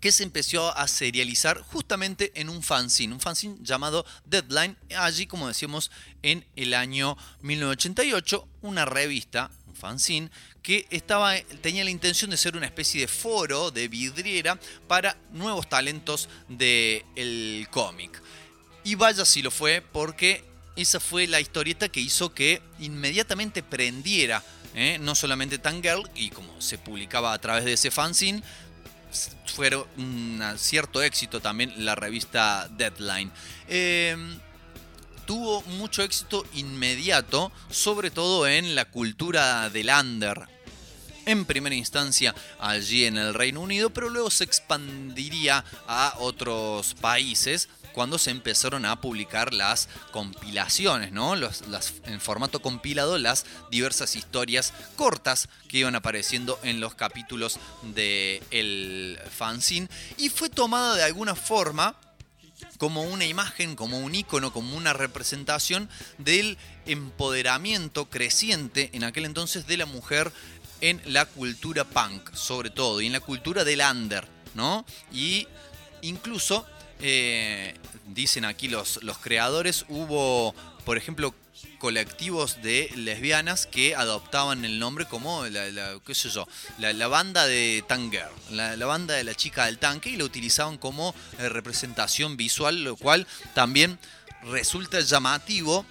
[0.00, 5.48] que se empezó a serializar justamente en un fanzine, un fanzine llamado Deadline, allí como
[5.48, 5.90] decíamos
[6.22, 10.30] en el año 1988, una revista, un fanzine,
[10.62, 15.68] que estaba, tenía la intención de ser una especie de foro, de vidriera, para nuevos
[15.68, 18.22] talentos del cómic.
[18.84, 24.42] Y vaya si lo fue, porque esa fue la historieta que hizo que inmediatamente prendiera,
[24.74, 24.98] ¿eh?
[25.00, 28.42] no solamente Tangirl, y como se publicaba a través de ese fanzine,
[29.46, 33.32] fue un cierto éxito también la revista Deadline.
[33.68, 34.16] Eh,
[35.26, 40.48] tuvo mucho éxito inmediato, sobre todo en la cultura del under.
[41.26, 47.68] En primera instancia allí en el Reino Unido, pero luego se expandiría a otros países
[47.92, 51.34] cuando se empezaron a publicar las compilaciones, ¿no?
[52.04, 59.18] En formato compilado, las diversas historias cortas que iban apareciendo en los capítulos del el
[59.36, 59.88] fanzine.
[60.16, 61.96] Y fue tomada de alguna forma
[62.78, 65.88] como una imagen, como un icono, como una representación
[66.18, 70.32] del empoderamiento creciente en aquel entonces de la mujer
[70.80, 74.84] en la cultura punk, sobre todo, y en la cultura del under, ¿no?
[75.12, 75.46] Y
[76.00, 76.66] incluso,
[77.02, 77.74] eh,
[78.06, 80.54] dicen aquí los, los creadores, hubo,
[80.84, 81.34] por ejemplo,
[81.78, 86.46] colectivos de lesbianas que adoptaban el nombre como la, la- qué sé yo,
[86.78, 90.78] la, banda de Tanger, la, la banda de la chica del tanque y lo utilizaban
[90.78, 93.98] como eh, representación visual, lo cual también
[94.44, 95.84] resulta llamativo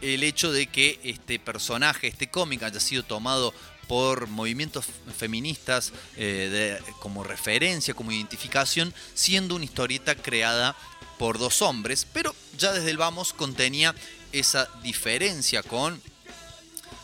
[0.00, 3.54] el hecho de que este personaje, este cómic haya sido tomado
[3.92, 4.86] por movimientos
[5.18, 10.74] feministas eh, de- como referencia, como identificación, siendo una historieta creada
[11.18, 13.94] por dos hombres, pero ya desde el vamos contenía
[14.32, 16.00] esa diferencia con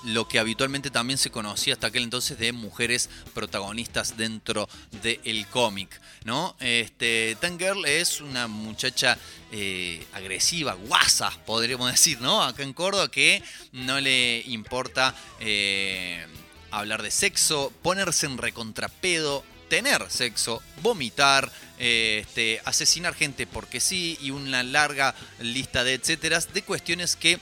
[0.05, 4.66] lo que habitualmente también se conocía hasta aquel entonces de mujeres protagonistas dentro
[5.02, 5.90] del cómic,
[6.24, 6.56] ¿no?
[6.59, 9.19] Este, Tangirl es una muchacha
[9.52, 12.43] eh, agresiva, guasa, podríamos decir, ¿no?
[12.43, 13.43] Acá en Córdoba que
[13.73, 16.24] no le importa eh,
[16.70, 24.19] hablar de sexo, ponerse en recontrapedo, tener sexo, vomitar, eh, este, asesinar gente porque sí
[24.20, 27.39] y una larga lista de etcéteras de cuestiones que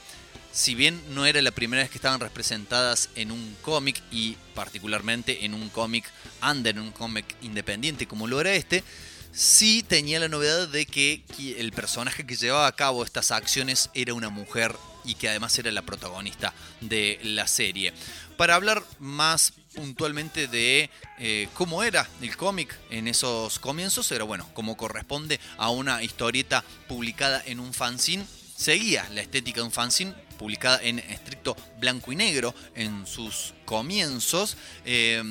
[0.51, 5.45] si bien no era la primera vez que estaban representadas en un cómic y particularmente
[5.45, 6.05] en un cómic
[6.47, 8.83] under, en un cómic independiente como lo era este,
[9.31, 11.23] sí tenía la novedad de que
[11.57, 14.75] el personaje que llevaba a cabo estas acciones era una mujer
[15.05, 17.93] y que además era la protagonista de la serie.
[18.37, 24.47] Para hablar más puntualmente de eh, cómo era el cómic en esos comienzos, era bueno,
[24.53, 30.13] como corresponde a una historieta publicada en un fanzine, seguía la estética de un fanzine
[30.37, 34.55] publicada en estricto blanco y negro en sus comienzos
[34.85, 35.23] eh,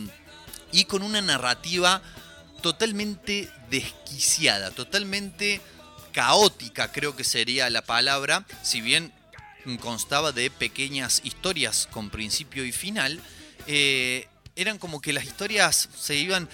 [0.73, 2.03] y con una narrativa
[2.61, 5.61] totalmente desquiciada, totalmente
[6.11, 9.13] caótica creo que sería la palabra, si bien
[9.77, 13.21] constaba de pequeñas historias con principio y final,
[13.67, 16.49] eh, eran como que las historias se iban,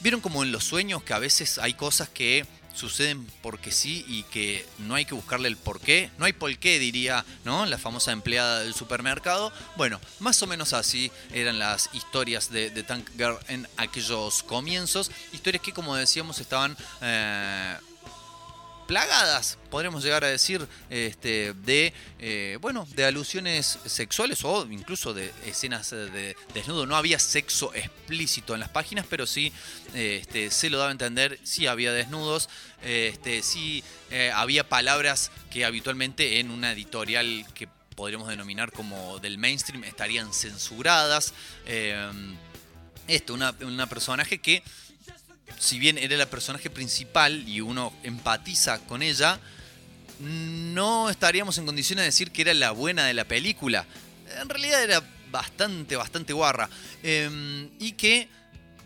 [0.00, 4.22] vieron como en los sueños que a veces hay cosas que suceden porque sí y
[4.24, 7.66] que no hay que buscarle el por qué, no hay por qué diría, ¿no?
[7.66, 9.52] La famosa empleada del supermercado.
[9.76, 15.10] Bueno, más o menos así eran las historias de, de Tank Girl en aquellos comienzos,
[15.32, 17.76] historias que como decíamos estaban eh,
[18.88, 25.30] plagadas, podríamos llegar a decir, este, de, eh, bueno, de alusiones sexuales o incluso de
[25.44, 26.86] escenas de desnudo.
[26.86, 29.52] No había sexo explícito en las páginas, pero sí
[29.92, 32.48] este, se lo daba a entender, sí había desnudos,
[32.82, 39.36] este, sí eh, había palabras que habitualmente en una editorial que podríamos denominar como del
[39.36, 41.34] mainstream estarían censuradas.
[41.66, 42.10] Eh,
[43.06, 44.62] esto, una personaje que
[45.58, 49.40] si bien era la personaje principal y uno empatiza con ella,
[50.20, 53.86] no estaríamos en condiciones de decir que era la buena de la película.
[54.40, 56.68] En realidad era bastante, bastante guarra.
[57.02, 58.28] Em, y que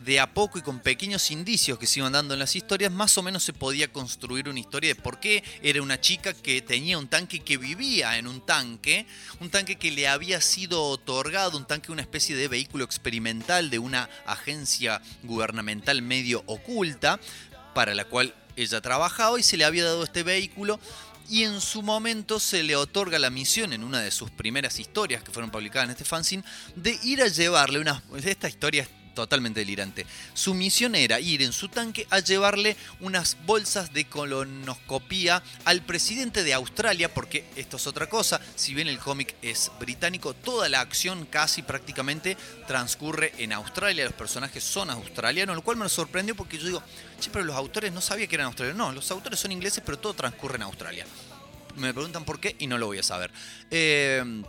[0.05, 3.17] de a poco y con pequeños indicios que se iban dando en las historias, más
[3.19, 6.99] o menos se podía construir una historia de por qué era una chica que tenía
[6.99, 9.07] un tanque que vivía en un tanque,
[9.41, 13.79] un tanque que le había sido otorgado, un tanque, una especie de vehículo experimental de
[13.79, 17.21] una agencia gubernamental medio oculta,
[17.75, 20.79] para la cual ella trabajaba y se le había dado este vehículo
[21.29, 25.23] y en su momento se le otorga la misión en una de sus primeras historias
[25.23, 26.45] que fueron publicadas en este fanzine
[26.77, 30.07] de ir a llevarle una esta historia totalmente delirante.
[30.35, 36.45] Su misión era ir en su tanque a llevarle unas bolsas de colonoscopía al presidente
[36.45, 40.81] de Australia, porque esto es otra cosa, si bien el cómic es británico, toda la
[40.81, 42.37] acción casi prácticamente
[42.67, 46.83] transcurre en Australia, los personajes son australianos, lo cual me sorprendió porque yo digo,
[47.21, 49.99] che, pero los autores no sabía que eran australianos, no, los autores son ingleses, pero
[49.99, 51.07] todo transcurre en Australia.
[51.77, 53.31] Me preguntan por qué y no lo voy a saber.
[53.71, 54.43] Eh,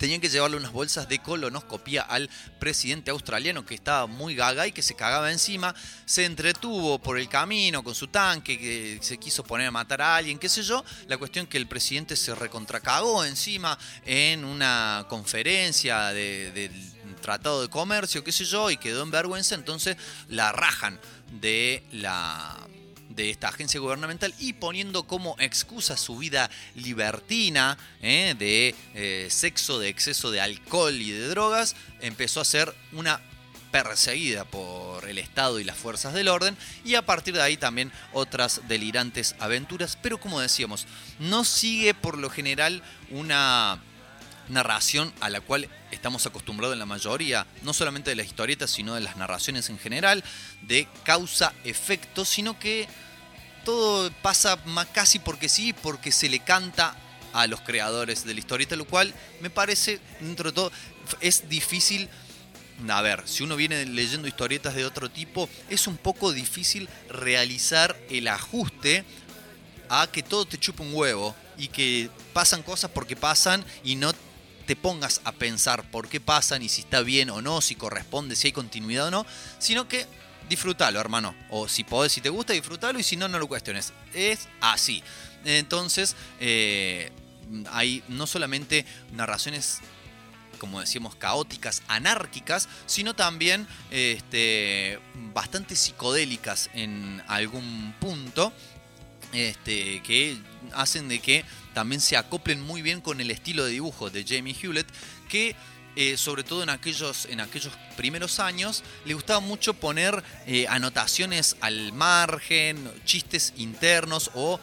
[0.00, 4.72] tenían que llevarle unas bolsas de colonoscopía al presidente australiano que estaba muy gaga y
[4.72, 5.74] que se cagaba encima.
[6.06, 10.16] Se entretuvo por el camino con su tanque, que se quiso poner a matar a
[10.16, 10.82] alguien, qué sé yo.
[11.06, 16.72] La cuestión que el presidente se recontracagó encima en una conferencia del
[17.20, 19.98] Tratado de Comercio, qué sé yo, y quedó en vergüenza, entonces
[20.28, 20.98] la rajan
[21.42, 22.56] de la
[23.20, 28.34] de esta agencia gubernamental y poniendo como excusa su vida libertina ¿eh?
[28.38, 33.20] de eh, sexo, de exceso de alcohol y de drogas, empezó a ser una
[33.70, 37.92] perseguida por el Estado y las fuerzas del orden y a partir de ahí también
[38.14, 40.86] otras delirantes aventuras, pero como decíamos,
[41.18, 43.82] no sigue por lo general una
[44.48, 48.94] narración a la cual estamos acostumbrados en la mayoría, no solamente de las historietas, sino
[48.94, 50.24] de las narraciones en general,
[50.62, 52.88] de causa-efecto, sino que
[53.64, 54.58] todo pasa
[54.92, 56.96] casi porque sí, porque se le canta
[57.32, 60.72] a los creadores de la historieta, lo cual me parece, dentro de todo,
[61.20, 62.08] es difícil.
[62.88, 67.96] A ver, si uno viene leyendo historietas de otro tipo, es un poco difícil realizar
[68.08, 69.04] el ajuste
[69.90, 74.12] a que todo te chupe un huevo y que pasan cosas porque pasan y no
[74.66, 78.36] te pongas a pensar por qué pasan y si está bien o no, si corresponde,
[78.36, 79.26] si hay continuidad o no,
[79.58, 80.06] sino que
[80.50, 81.34] disfrútalo, hermano.
[81.48, 83.94] O si podés, si te gusta, disfrútalo y si no, no lo cuestiones.
[84.12, 85.02] Es así.
[85.44, 87.10] Entonces, eh,
[87.70, 89.80] hay no solamente narraciones
[90.58, 95.00] como decíamos, caóticas, anárquicas, sino también este,
[95.32, 98.52] bastante psicodélicas en algún punto,
[99.32, 100.36] este, que
[100.74, 104.54] hacen de que también se acoplen muy bien con el estilo de dibujo de Jamie
[104.54, 104.86] Hewlett,
[105.30, 105.56] que
[106.00, 111.58] eh, sobre todo en aquellos, en aquellos primeros años, le gustaba mucho poner eh, anotaciones
[111.60, 114.58] al margen, chistes internos o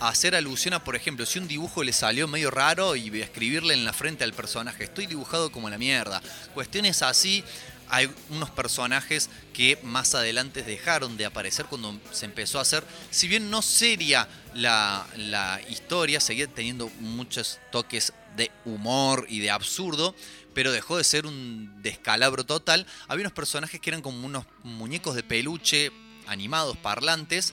[0.00, 3.84] hacer alusión a, por ejemplo, si un dibujo le salió medio raro y escribirle en
[3.84, 6.22] la frente al personaje, estoy dibujado como la mierda.
[6.54, 7.44] Cuestiones así,
[7.90, 13.28] hay unos personajes que más adelante dejaron de aparecer cuando se empezó a hacer, si
[13.28, 20.14] bien no seria la, la historia, seguía teniendo muchos toques de humor y de absurdo,
[20.54, 22.86] pero dejó de ser un descalabro total.
[23.08, 25.92] Había unos personajes que eran como unos muñecos de peluche
[26.26, 27.52] animados, parlantes,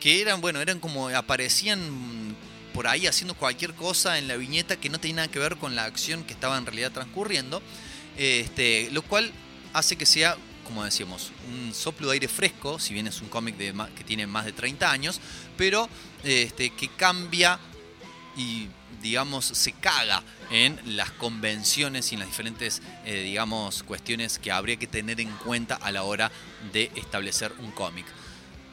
[0.00, 2.36] que eran, bueno, eran como aparecían
[2.72, 5.76] por ahí haciendo cualquier cosa en la viñeta que no tenía nada que ver con
[5.76, 7.62] la acción que estaba en realidad transcurriendo.
[8.16, 9.32] Este, lo cual
[9.72, 13.56] hace que sea, como decíamos, un soplo de aire fresco, si bien es un cómic
[13.56, 15.20] que tiene más de 30 años,
[15.56, 15.88] pero
[16.22, 17.58] este, que cambia
[18.36, 18.68] y
[19.04, 24.76] digamos, se caga en las convenciones y en las diferentes, eh, digamos, cuestiones que habría
[24.76, 26.32] que tener en cuenta a la hora
[26.72, 28.06] de establecer un cómic.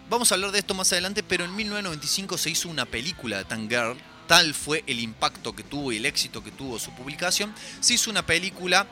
[0.09, 3.43] Vamos a hablar de esto más adelante, pero en 1995 se hizo una película de
[3.43, 3.97] Tangirl,
[4.27, 8.09] tal fue el impacto que tuvo y el éxito que tuvo su publicación, se hizo
[8.09, 8.87] una película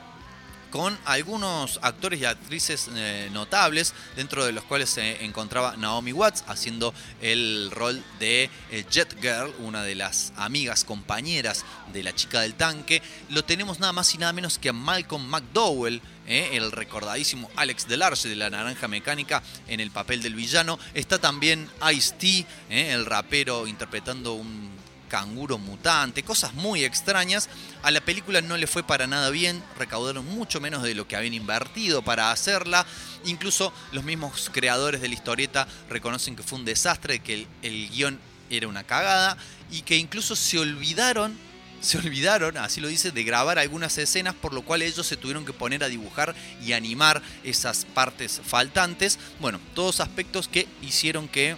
[0.70, 6.44] con algunos actores y actrices eh, notables, dentro de los cuales se encontraba Naomi Watts
[6.46, 12.40] haciendo el rol de eh, Jet Girl, una de las amigas compañeras de la chica
[12.40, 13.02] del tanque.
[13.28, 17.88] Lo tenemos nada más y nada menos que a Malcolm McDowell, eh, el recordadísimo Alex
[17.88, 20.78] Delarge de la Naranja Mecánica en el papel del villano.
[20.94, 24.70] Está también Ice-T, eh, el rapero interpretando un
[25.10, 27.50] canguro mutante, cosas muy extrañas.
[27.82, 31.16] A la película no le fue para nada bien, recaudaron mucho menos de lo que
[31.16, 32.86] habían invertido para hacerla.
[33.26, 37.90] Incluso los mismos creadores de la historieta reconocen que fue un desastre, que el, el
[37.90, 38.18] guion
[38.48, 39.36] era una cagada
[39.70, 41.50] y que incluso se olvidaron
[41.80, 45.46] se olvidaron, así lo dice, de grabar algunas escenas, por lo cual ellos se tuvieron
[45.46, 49.18] que poner a dibujar y animar esas partes faltantes.
[49.40, 51.56] Bueno, todos aspectos que hicieron que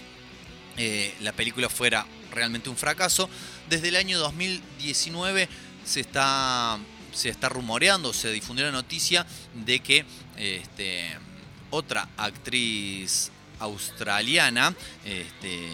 [0.76, 3.28] eh, la película fuera realmente un fracaso.
[3.68, 5.48] Desde el año 2019
[5.84, 6.78] se está,
[7.12, 10.04] se está rumoreando, se difundió la noticia de que
[10.36, 11.16] este,
[11.70, 15.70] otra actriz australiana este,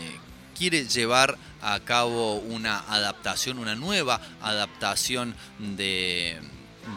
[0.57, 6.39] quiere llevar a cabo una adaptación, una nueva adaptación de,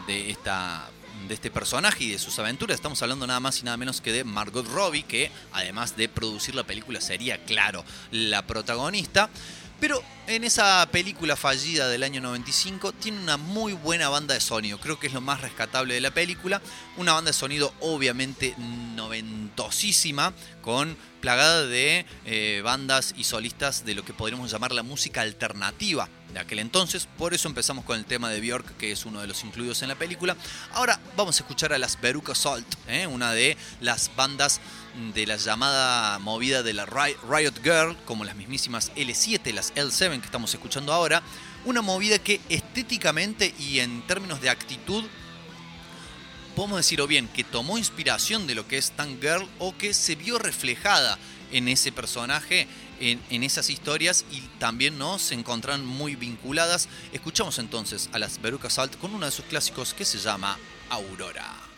[0.06, 0.88] de esta
[1.28, 2.74] de este personaje y de sus aventuras.
[2.74, 6.54] Estamos hablando nada más y nada menos que de Margot Robbie, que además de producir
[6.54, 9.30] la película sería, claro, la protagonista.
[9.82, 14.78] Pero en esa película fallida del año 95 tiene una muy buena banda de sonido.
[14.78, 16.62] Creo que es lo más rescatable de la película.
[16.96, 18.54] Una banda de sonido obviamente
[18.94, 25.22] noventosísima, con plagada de eh, bandas y solistas de lo que podríamos llamar la música
[25.22, 27.08] alternativa de aquel entonces.
[27.18, 29.88] Por eso empezamos con el tema de Björk, que es uno de los incluidos en
[29.88, 30.36] la película.
[30.74, 33.08] Ahora vamos a escuchar a las Veruca Salt, ¿eh?
[33.08, 34.60] una de las bandas
[35.14, 40.26] de la llamada movida de la Riot Girl, como las mismísimas L7, las L7 que
[40.26, 41.22] estamos escuchando ahora.
[41.64, 45.04] Una movida que estéticamente y en términos de actitud
[46.54, 49.94] podemos decir o bien que tomó inspiración de lo que es Tank Girl o que
[49.94, 51.18] se vio reflejada
[51.50, 52.66] en ese personaje,
[53.00, 55.18] en, en, esas historias y también ¿no?
[55.18, 56.88] se encontraron muy vinculadas.
[57.12, 60.58] Escuchamos entonces a las Veruca Salt con uno de sus clásicos que se llama
[60.90, 61.71] Aurora.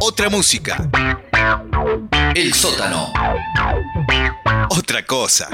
[0.00, 0.86] Otra música.
[2.34, 3.10] El sótano.
[4.68, 5.48] Otra cosa.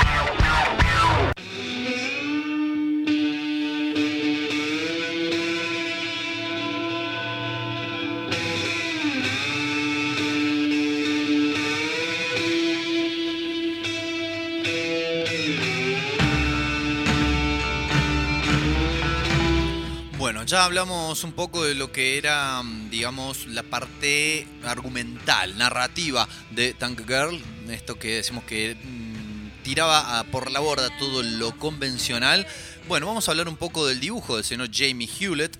[20.65, 27.01] Hablamos un poco de lo que era, mm, digamos, la parte argumental, narrativa de Tank
[27.07, 27.41] Girl.
[27.69, 32.47] Esto que decimos que mm, tiraba por la borda todo lo convencional.
[32.89, 35.59] Bueno, vamos a hablar un poco del dibujo del señor Jamie Hewlett.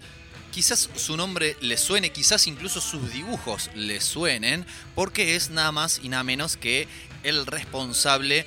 [0.53, 4.65] Quizás su nombre le suene, quizás incluso sus dibujos le suenen,
[4.95, 6.89] porque es nada más y nada menos que
[7.23, 8.47] el responsable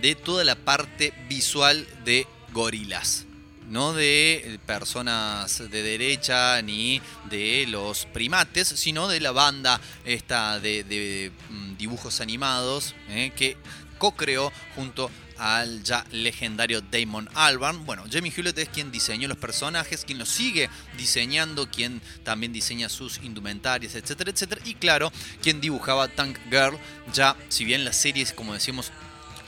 [0.00, 3.25] de toda la parte visual de Gorilas.
[3.68, 11.32] No de personas de derecha ni de los primates, sino de la banda esta de,
[11.50, 13.56] mm, dibujos animados eh, que
[13.98, 17.84] co-creó junto al ya legendario Damon Albarn.
[17.84, 22.88] Bueno, Jamie Hewlett es quien diseñó los personajes, quien los sigue diseñando, quien también diseña
[22.88, 24.60] sus indumentarias, etcétera, etcétera.
[24.64, 25.12] Y claro,
[25.42, 26.78] quien dibujaba Tank Girl,
[27.12, 28.92] ya si bien las series, como decíamos,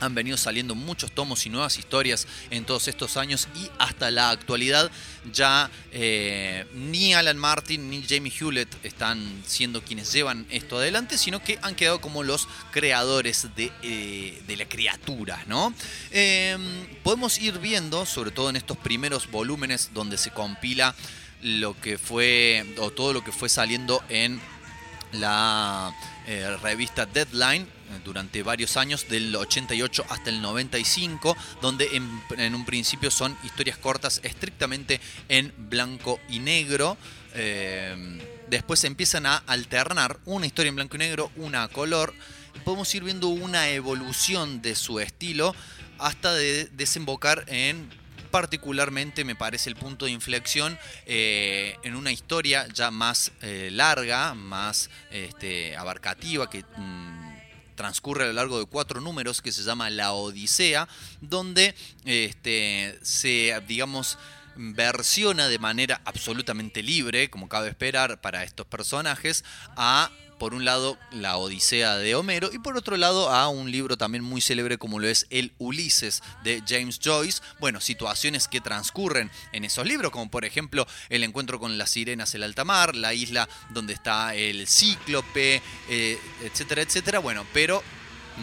[0.00, 4.30] han venido saliendo muchos tomos y nuevas historias en todos estos años y hasta la
[4.30, 4.90] actualidad
[5.32, 11.42] ya eh, ni Alan Martin ni Jamie Hewlett están siendo quienes llevan esto adelante, sino
[11.42, 15.74] que han quedado como los creadores de, eh, de la criatura, ¿no?
[16.10, 16.56] Eh,
[17.02, 20.94] podemos ir viendo, sobre todo en estos primeros volúmenes donde se compila
[21.42, 24.40] lo que fue, o todo lo que fue saliendo en
[25.12, 25.92] la
[26.26, 32.64] eh, revista Deadline eh, durante varios años, del 88 hasta el 95, donde en, un
[32.64, 36.96] principio son historias cortas estrictamente en blanco y negro.
[37.34, 42.14] Eh, después empiezan a alternar una historia en blanco y negro, una a color.
[42.64, 45.54] Podemos ir viendo una evolución de su estilo
[45.98, 47.88] hasta de desembocar en
[48.28, 54.34] particularmente me parece el punto de inflexión eh, en una historia ya más eh, larga,
[54.34, 57.38] más este, abarcativa, que mm,
[57.74, 60.88] transcurre a lo largo de cuatro números, que se llama La Odisea,
[61.20, 61.74] donde
[62.04, 64.18] este, se, digamos,
[64.56, 69.44] versiona de manera absolutamente libre, como cabe esperar para estos personajes,
[69.76, 73.96] a por un lado la Odisea de Homero y por otro lado a un libro
[73.96, 77.42] también muy célebre como lo es el Ulises de James Joyce.
[77.60, 82.34] Bueno, situaciones que transcurren en esos libros, como por ejemplo el encuentro con las sirenas
[82.34, 87.18] en el alta mar, la isla donde está el cíclope, eh, etcétera, etcétera.
[87.18, 87.82] Bueno, pero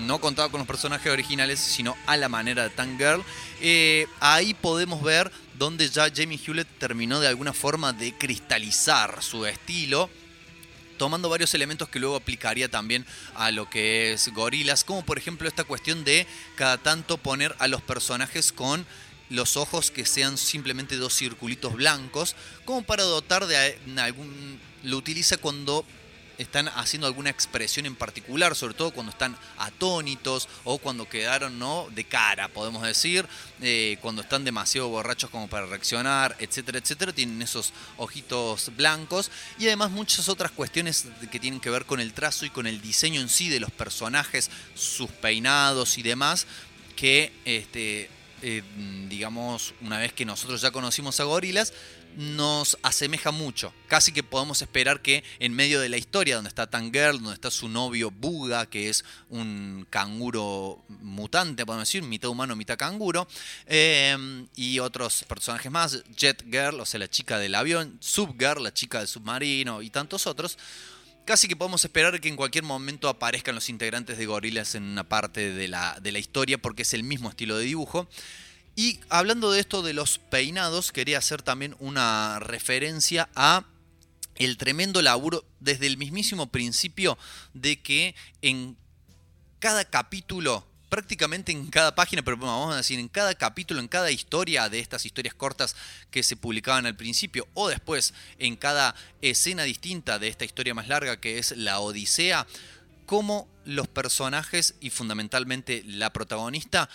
[0.06, 3.24] no contaba con los personajes originales, sino a la manera de Tank Girl.
[3.62, 9.46] Eh, ahí podemos ver donde ya Jamie Hewlett terminó de alguna forma de cristalizar su
[9.46, 10.10] estilo
[10.98, 13.06] tomando varios elementos que luego aplicaría también
[13.36, 17.68] a lo que es gorilas, como por ejemplo esta cuestión de cada tanto poner a
[17.68, 18.86] los personajes con
[19.30, 22.36] los ojos que sean simplemente dos circulitos blancos,
[22.66, 24.60] como para dotar de algún...
[24.84, 25.84] Lo utiliza cuando
[26.38, 31.88] están haciendo alguna expresión en particular, sobre todo cuando están atónitos o cuando quedaron ¿no?
[31.92, 33.28] de cara, podemos decir,
[33.62, 39.68] eh, cuando están demasiado borrachos como para reaccionar, etcétera, etcétera, tienen esos ojitos blancos y
[39.68, 43.22] además muchas otras cuestiones que tienen que ver con el trazo y con el diseño
[43.22, 46.48] en sí de los personajes, sus peinados y demás,
[46.96, 48.10] que este,
[48.42, 48.64] eh,
[49.10, 51.74] digamos, una vez que nosotros ya conocimos a Gorilas,
[52.16, 53.74] nos asemeja mucho.
[53.88, 57.52] Casi que podemos esperar que en medio de la historia, donde está Tangirl, donde está
[57.52, 63.28] su novio Buga, que es un canguro mutante, podemos decir, mitad humano, mitad canguro,
[63.68, 68.74] eh, y otros personajes más, Jet Girl, o sea, la chica del avión, Subgirl, la
[68.74, 70.58] chica del submarino, y tantos otros.
[71.26, 75.04] Casi que podemos esperar que en cualquier momento aparezcan los integrantes de Gorilas en una
[75.04, 78.08] parte de la, de la historia, porque es el mismo estilo de dibujo.
[78.76, 83.66] Y hablando de esto de los peinados, quería hacer también una referencia a
[84.36, 87.18] el tremendo laburo desde el mismísimo principio
[87.54, 88.76] de que en
[89.60, 94.12] cada capítulo, prácticamente en cada página, pero vamos a decir en cada capítulo, en cada
[94.12, 95.76] historia de estas historias cortas
[96.12, 100.90] que se publicaban al principio o después en cada escena distinta de esta historia más
[100.90, 102.46] larga que es la Odisea,
[103.06, 106.90] cómo los personajes y fundamentalmente la protagonista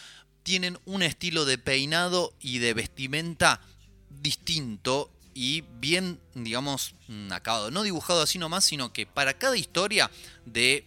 [0.50, 3.60] tienen un estilo de peinado y de vestimenta
[4.08, 6.96] distinto y bien, digamos,
[7.30, 7.70] acabado.
[7.70, 10.10] No dibujado así nomás, sino que para cada historia
[10.46, 10.84] de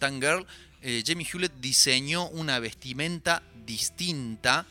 [0.00, 0.44] Tangirl,
[0.82, 4.66] eh, Jamie Hewlett diseñó una vestimenta distinta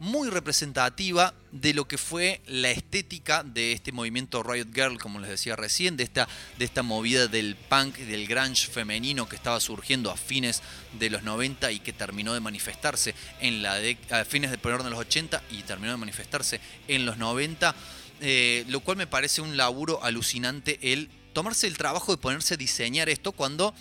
[0.00, 5.30] muy representativa de lo que fue la estética de este movimiento Riot Girl, como les
[5.30, 10.10] decía recién, de esta, de esta movida del punk del grunge femenino que estaba surgiendo
[10.10, 10.62] a fines
[10.98, 14.98] de los 90 y que terminó de manifestarse en la de, a fines de los
[14.98, 17.74] 80 y terminó de manifestarse en los 90,
[18.20, 22.56] eh, lo cual me parece un laburo alucinante el tomarse el trabajo de ponerse a
[22.56, 23.74] diseñar esto cuando,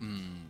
[0.00, 0.46] mm,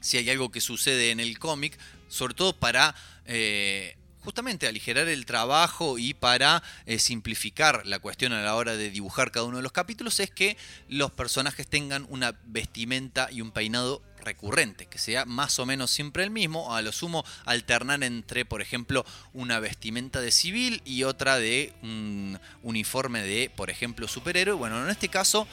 [0.00, 1.78] si hay algo que sucede en el cómic,
[2.08, 2.94] sobre todo para...
[3.26, 8.90] eh, justamente aligerar el trabajo y para eh, simplificar la cuestión a la hora de
[8.90, 10.56] dibujar cada uno de los capítulos es que
[10.88, 16.24] los personajes tengan una vestimenta y un peinado recurrente, que sea más o menos siempre
[16.24, 21.38] el mismo, a lo sumo alternar entre, por ejemplo, una vestimenta de civil y otra
[21.38, 24.54] de un uniforme de, por ejemplo, superhéroe.
[24.54, 25.46] Bueno, en este caso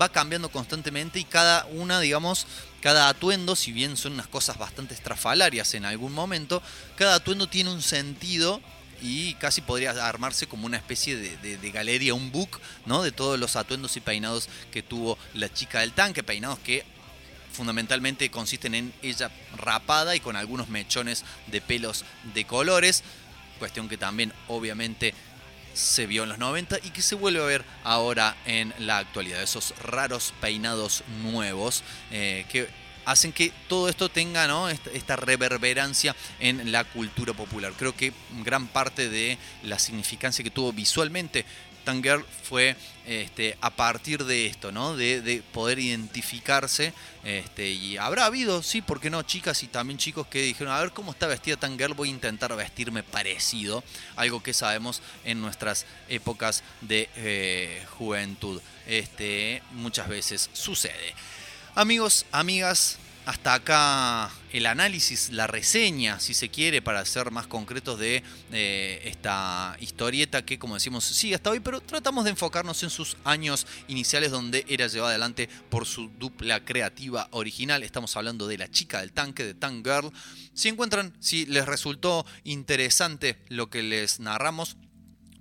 [0.00, 2.46] va cambiando constantemente y cada una, digamos,
[2.80, 6.62] cada atuendo, si bien son unas cosas bastante estrafalarias en algún momento,
[6.96, 8.60] cada atuendo tiene un sentido
[9.00, 13.02] y casi podría armarse como una especie de, de- galería, un book, ¿no?
[13.02, 16.84] De todos los atuendos y peinados que tuvo la chica del tanque, peinados que
[17.52, 22.04] fundamentalmente consisten en ella rapada y con algunos mechones de pelos
[22.34, 23.02] de colores,
[23.58, 25.14] cuestión que también obviamente
[25.78, 29.42] se vio en los 90 y que se vuelve a ver ahora en la actualidad.
[29.42, 32.68] Esos raros peinados nuevos eh, que
[33.04, 34.46] hacen que todo esto tenga
[34.92, 37.72] esta reverberancia en la cultura popular.
[37.78, 38.12] Creo que
[38.44, 41.46] gran parte de la significancia que tuvo visualmente
[41.88, 44.94] Tangirl fue este, a partir de esto, ¿no?
[44.94, 46.92] De, de poder identificarse.
[47.24, 49.22] Este, y habrá habido, sí, ¿por qué no?
[49.22, 52.54] Chicas y también chicos que dijeron, a ver cómo está vestida Tangirl, voy a intentar
[52.54, 53.82] vestirme parecido.
[54.16, 58.60] Algo que sabemos en nuestras épocas de eh, juventud.
[58.86, 61.14] Este, muchas veces sucede.
[61.74, 62.98] Amigos, amigas,
[63.28, 68.22] hasta acá el análisis, la reseña, si se quiere, para ser más concretos de
[68.52, 73.18] eh, esta historieta que, como decimos, sigue hasta hoy, pero tratamos de enfocarnos en sus
[73.24, 77.82] años iniciales donde era llevada adelante por su dupla creativa original.
[77.82, 80.10] Estamos hablando de la chica del tanque, de Tank Girl.
[80.54, 84.78] Si encuentran, si les resultó interesante lo que les narramos,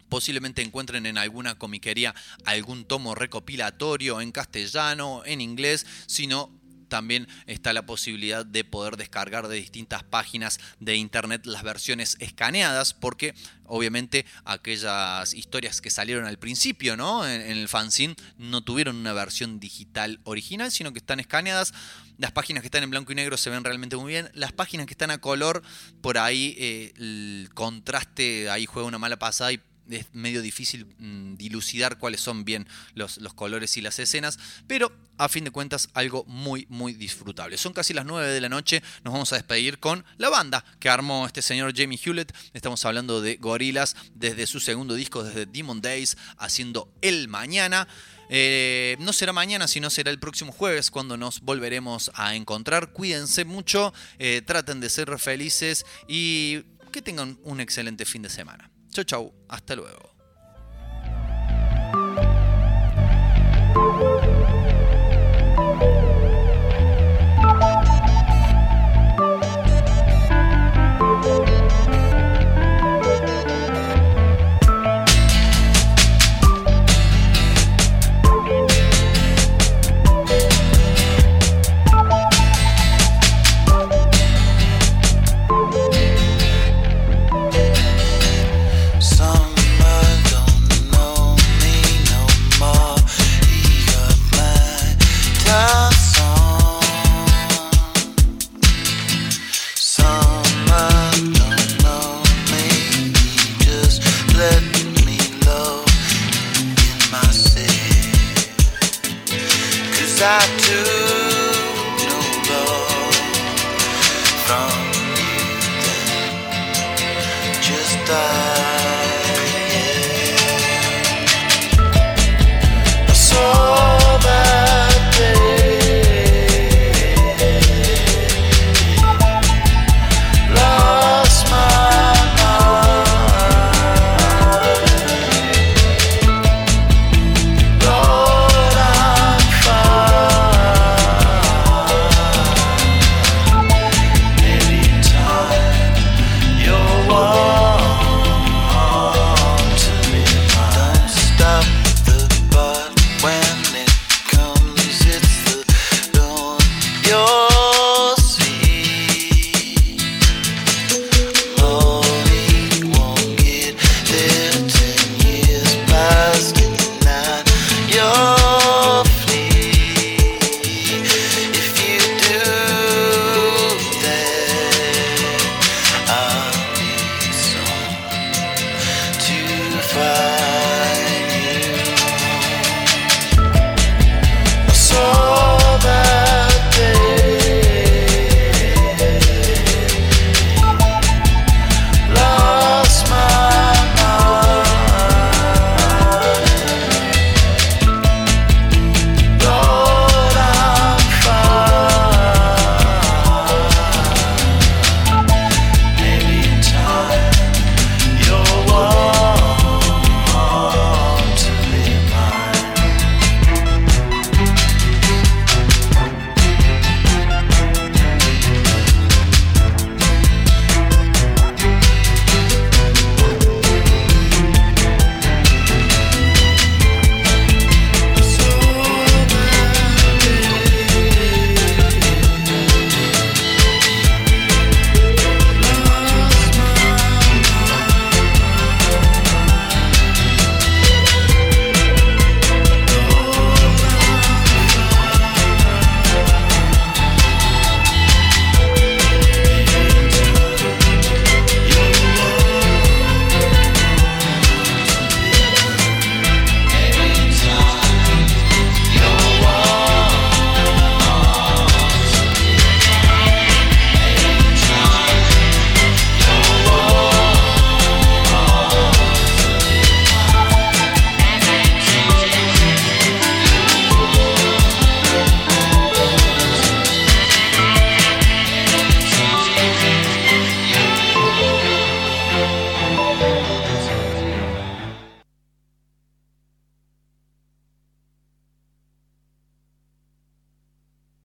[0.10, 2.16] Posiblemente encuentren en alguna comiquería
[2.46, 6.57] algún tomo recopilatorio en castellano, en inglés, sino
[6.88, 12.94] también está la posibilidad de poder descargar de distintas páginas de internet las versiones escaneadas,
[12.94, 13.34] porque
[13.66, 17.28] obviamente aquellas historias que salieron al principio, ¿no?
[17.28, 21.74] En, el fanzine no tuvieron una versión digital original, sino que están escaneadas.
[22.18, 24.30] Las páginas que están en blanco y negro se ven realmente muy bien.
[24.34, 25.62] Las páginas que están a color,
[26.02, 31.36] por ahí eh, el contraste ahí juega una mala pasada y es medio difícil mm,
[31.36, 35.90] dilucidar cuáles son bien los, los colores y las escenas, pero a fin de cuentas
[35.94, 37.58] algo muy muy disfrutable.
[37.58, 40.90] Son casi las 9 de la noche, nos vamos a despedir con la banda que
[40.90, 42.34] armó este señor Jamie Hewlett.
[42.54, 47.88] Estamos hablando de Gorillaz desde su segundo disco, desde Demon Days, haciendo El Mañana.
[48.30, 52.92] Eh, no será mañana, sino será el próximo jueves cuando nos volveremos a encontrar.
[52.92, 58.70] Cuídense mucho, eh, traten de ser felices y que tengan un excelente fin de semana.
[58.98, 59.32] Chau, chau.
[59.48, 60.17] Hasta luego.